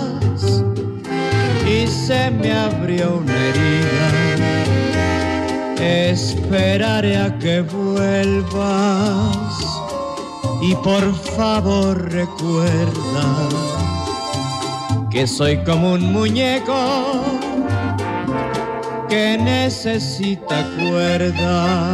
y 1.64 1.86
se 1.86 2.30
me 2.32 2.53
abrió 2.53 3.18
una 3.18 3.32
herida. 3.32 4.09
Esperaré 5.80 7.16
a 7.16 7.38
que 7.38 7.61
vuelvas. 7.61 9.36
Y 10.61 10.74
por 10.76 11.14
favor 11.36 12.11
recuerda 12.11 13.49
que 15.11 15.26
soy 15.26 15.59
como 15.59 15.92
un 15.92 16.12
muñeco 16.12 17.45
que 19.09 19.38
necesita 19.38 20.68
cuerda. 20.76 21.92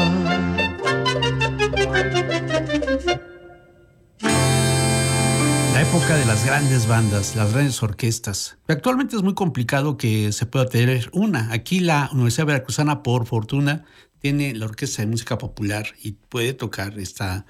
La 5.72 5.82
época 5.82 6.16
de 6.16 6.24
las 6.26 6.44
grandes 6.44 6.86
bandas, 6.86 7.36
las 7.36 7.52
grandes 7.52 7.82
orquestas. 7.82 8.58
Actualmente 8.68 9.16
es 9.16 9.22
muy 9.22 9.34
complicado 9.34 9.96
que 9.96 10.32
se 10.32 10.46
pueda 10.46 10.66
tener 10.66 11.10
una. 11.12 11.52
Aquí 11.52 11.80
la 11.80 12.08
Universidad 12.12 12.46
Veracruzana, 12.46 13.02
por 13.02 13.26
fortuna, 13.26 13.84
tiene 14.18 14.54
la 14.54 14.66
Orquesta 14.66 15.02
de 15.02 15.08
Música 15.08 15.38
Popular 15.38 15.86
y 16.02 16.12
puede 16.12 16.54
tocar 16.54 16.98
esta 16.98 17.44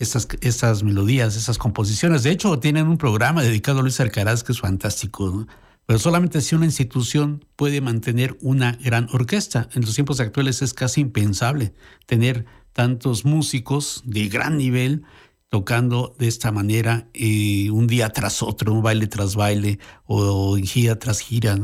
estas, 0.00 0.26
estas 0.40 0.82
melodías, 0.82 1.36
estas 1.36 1.58
composiciones. 1.58 2.22
De 2.22 2.30
hecho, 2.30 2.58
tienen 2.58 2.88
un 2.88 2.96
programa 2.96 3.42
dedicado 3.42 3.80
a 3.80 3.82
Luis 3.82 4.00
Alcaraz 4.00 4.42
que 4.42 4.52
es 4.52 4.60
fantástico, 4.60 5.46
pero 5.90 5.98
solamente 5.98 6.40
si 6.40 6.54
una 6.54 6.66
institución 6.66 7.44
puede 7.56 7.80
mantener 7.80 8.38
una 8.42 8.78
gran 8.80 9.08
orquesta. 9.12 9.68
En 9.74 9.82
los 9.82 9.92
tiempos 9.92 10.20
actuales 10.20 10.62
es 10.62 10.72
casi 10.72 11.00
impensable 11.00 11.74
tener 12.06 12.46
tantos 12.72 13.24
músicos 13.24 14.00
de 14.06 14.28
gran 14.28 14.56
nivel 14.56 15.02
tocando 15.48 16.14
de 16.16 16.28
esta 16.28 16.52
manera 16.52 17.08
eh, 17.12 17.72
un 17.72 17.88
día 17.88 18.10
tras 18.10 18.40
otro, 18.40 18.72
un 18.72 18.84
baile 18.84 19.08
tras 19.08 19.34
baile 19.34 19.80
o, 20.06 20.56
gira 20.58 20.96
tras 20.96 21.18
gira. 21.18 21.58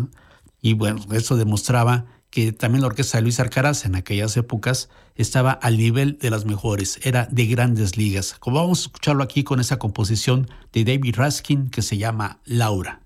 Y 0.61 0.72
bueno, 0.72 1.07
eso 1.12 1.37
demostraba 1.37 2.07
que 2.29 2.51
también 2.51 2.81
la 2.81 2.89
orquesta 2.89 3.18
de 3.18 3.22
Luis 3.22 3.39
Arcaraz 3.39 3.85
en 3.85 3.95
aquellas 3.95 4.37
épocas 4.37 4.89
estaba 5.14 5.53
al 5.53 5.79
nivel 5.79 6.18
de 6.18 6.31
las 6.31 6.47
mejores, 6.47 6.99
era 7.05 7.29
de 7.31 7.47
grandes 7.47 7.97
ligas. 7.97 8.35
Como 8.41 8.57
vamos 8.57 8.81
a 8.81 8.83
escucharlo 8.87 9.22
aquí 9.22 9.45
con 9.45 9.61
esa 9.61 9.79
composición 9.79 10.51
de 10.72 10.83
David 10.83 11.14
Raskin 11.14 11.70
que 11.70 11.83
se 11.83 11.97
llama 11.97 12.41
Laura. 12.45 13.06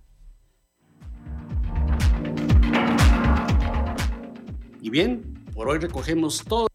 Y 4.81 4.91
bien, 4.91 5.45
por 5.55 5.69
hoy 5.69 5.79
recogemos 5.79 6.43
todo. 6.45 6.70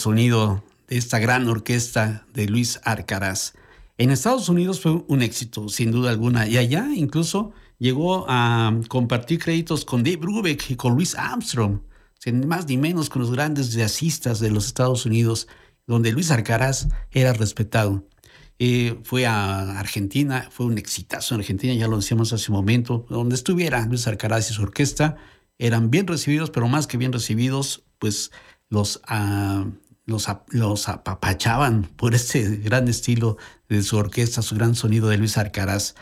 Sonido 0.00 0.64
de 0.88 0.96
esta 0.96 1.18
gran 1.18 1.48
orquesta 1.48 2.26
de 2.34 2.46
Luis 2.46 2.80
Arcaraz. 2.84 3.54
En 3.98 4.10
Estados 4.10 4.48
Unidos 4.48 4.80
fue 4.80 5.04
un 5.06 5.22
éxito, 5.22 5.68
sin 5.68 5.92
duda 5.92 6.10
alguna, 6.10 6.48
y 6.48 6.56
allá 6.56 6.88
incluso 6.94 7.52
llegó 7.78 8.24
a 8.28 8.74
compartir 8.88 9.38
créditos 9.38 9.84
con 9.84 10.02
Dave 10.02 10.16
Brubeck 10.16 10.70
y 10.70 10.76
con 10.76 10.94
Luis 10.94 11.14
Armstrong, 11.14 11.80
sin 12.18 12.48
más 12.48 12.66
ni 12.66 12.76
menos 12.76 13.10
con 13.10 13.22
los 13.22 13.30
grandes 13.30 13.72
jazzistas 13.72 14.40
de 14.40 14.50
los 14.50 14.66
Estados 14.66 15.06
Unidos, 15.06 15.48
donde 15.86 16.12
Luis 16.12 16.30
Arcaraz 16.30 16.88
era 17.10 17.32
respetado. 17.32 18.06
Eh, 18.58 18.98
fue 19.04 19.26
a 19.26 19.78
Argentina, 19.78 20.48
fue 20.50 20.66
un 20.66 20.76
exitazo 20.78 21.34
en 21.34 21.40
Argentina, 21.40 21.74
ya 21.74 21.88
lo 21.88 21.96
decíamos 21.96 22.32
hace 22.32 22.50
un 22.50 22.56
momento, 22.56 23.06
donde 23.08 23.34
estuviera 23.34 23.86
Luis 23.86 24.06
Arcaraz 24.06 24.50
y 24.50 24.54
su 24.54 24.62
orquesta, 24.62 25.16
eran 25.58 25.90
bien 25.90 26.06
recibidos, 26.06 26.50
pero 26.50 26.68
más 26.68 26.86
que 26.86 26.96
bien 26.96 27.12
recibidos, 27.12 27.84
pues 27.98 28.30
los, 28.70 29.00
ah, 29.06 29.66
los, 30.10 30.28
los, 30.48 30.88
apapachaban 30.88 31.84
por 31.96 32.14
ese 32.14 32.56
gran 32.56 32.88
estilo 32.88 33.38
de 33.68 33.82
su 33.82 33.96
orquesta, 33.96 34.42
su 34.42 34.56
gran 34.56 34.74
sonido 34.74 35.08
de 35.08 35.16
Luis 35.16 35.38
Arcaraz. 35.38 35.94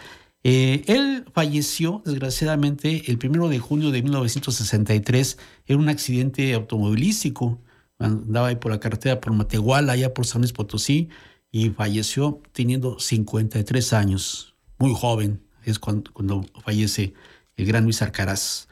Eh, 0.45 0.85
él 0.87 1.25
falleció, 1.33 2.03
desgraciadamente, 2.05 3.11
el 3.11 3.19
primero 3.19 3.49
de 3.49 3.59
junio 3.59 3.91
de 3.91 4.03
1963 4.03 5.39
en 5.67 5.79
un 5.79 5.89
accidente 5.89 6.55
automovilístico. 6.55 7.61
Andaba 7.99 8.49
ahí 8.49 8.57
por 8.57 8.73
la 8.73 8.81
carretera 8.81 9.21
por 9.21 9.33
Matehuala, 9.33 9.93
allá 9.93 10.15
por 10.15 10.27
San 10.27 10.41
Luis 10.41 10.53
Potosí, 10.53 11.09
y 11.51 11.71
falleció 11.71 12.43
teniendo 12.53 12.99
53 12.99 13.93
años. 13.93 14.55
Muy 14.79 14.95
joven 14.95 15.43
es 15.65 15.79
cuando, 15.79 16.13
cuando 16.13 16.45
fallece 16.65 17.15
el 17.57 17.67
gran 17.67 17.85
Luis 17.85 18.03
Arcaraz. 18.03 18.69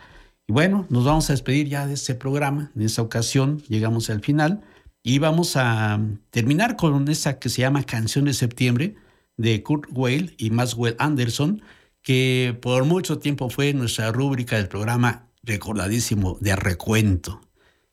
Y 0.46 0.52
bueno, 0.52 0.86
nos 0.90 1.04
vamos 1.04 1.28
a 1.28 1.32
despedir 1.32 1.68
ya 1.68 1.86
de 1.86 1.94
este 1.94 2.14
programa. 2.14 2.70
En 2.76 2.82
esta 2.82 3.02
ocasión 3.02 3.62
llegamos 3.68 4.10
al 4.10 4.20
final 4.20 4.62
y 5.06 5.20
vamos 5.20 5.54
a 5.54 6.00
terminar 6.30 6.74
con 6.74 7.08
esa 7.08 7.38
que 7.38 7.48
se 7.48 7.60
llama 7.60 7.84
Canción 7.84 8.24
de 8.24 8.34
Septiembre 8.34 8.96
de 9.36 9.62
Kurt 9.62 9.88
Weill 9.92 10.34
y 10.36 10.50
Maxwell 10.50 10.96
Anderson, 10.98 11.62
que 12.02 12.58
por 12.60 12.84
mucho 12.86 13.20
tiempo 13.20 13.48
fue 13.48 13.72
nuestra 13.72 14.10
rúbrica 14.10 14.56
del 14.56 14.66
programa 14.66 15.28
recordadísimo 15.44 16.38
de 16.40 16.56
Recuento, 16.56 17.40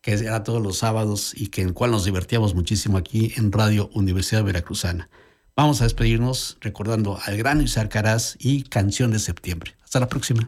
que 0.02 0.14
era 0.14 0.42
todos 0.42 0.60
los 0.60 0.80
sábados 0.80 1.36
y 1.38 1.50
que 1.50 1.62
en 1.62 1.74
cual 1.74 1.92
nos 1.92 2.04
divertíamos 2.04 2.56
muchísimo 2.56 2.98
aquí 2.98 3.32
en 3.38 3.52
Radio 3.52 3.92
Universidad 3.94 4.44
Veracruzana. 4.44 5.08
Vamos 5.56 5.82
a 5.82 5.84
despedirnos 5.84 6.58
recordando 6.62 7.20
al 7.24 7.38
gran 7.38 7.62
Isar 7.62 7.90
Caraz 7.90 8.38
y 8.40 8.64
Canción 8.64 9.12
de 9.12 9.20
Septiembre. 9.20 9.76
Hasta 9.84 10.00
la 10.00 10.10
próxima. 10.10 10.48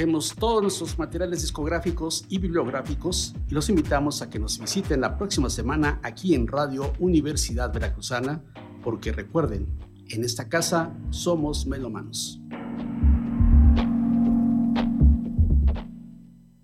Recogemos 0.00 0.34
todos 0.34 0.62
nuestros 0.62 0.98
materiales 0.98 1.42
discográficos 1.42 2.24
y 2.30 2.38
bibliográficos 2.38 3.34
y 3.48 3.52
los 3.52 3.68
invitamos 3.68 4.22
a 4.22 4.30
que 4.30 4.38
nos 4.38 4.58
visiten 4.58 5.02
la 5.02 5.18
próxima 5.18 5.50
semana 5.50 6.00
aquí 6.02 6.34
en 6.34 6.46
Radio 6.46 6.94
Universidad 6.98 7.70
Veracruzana, 7.70 8.42
porque 8.82 9.12
recuerden, 9.12 9.66
en 10.08 10.24
esta 10.24 10.48
casa 10.48 10.90
somos 11.10 11.66
melomanos. 11.66 12.39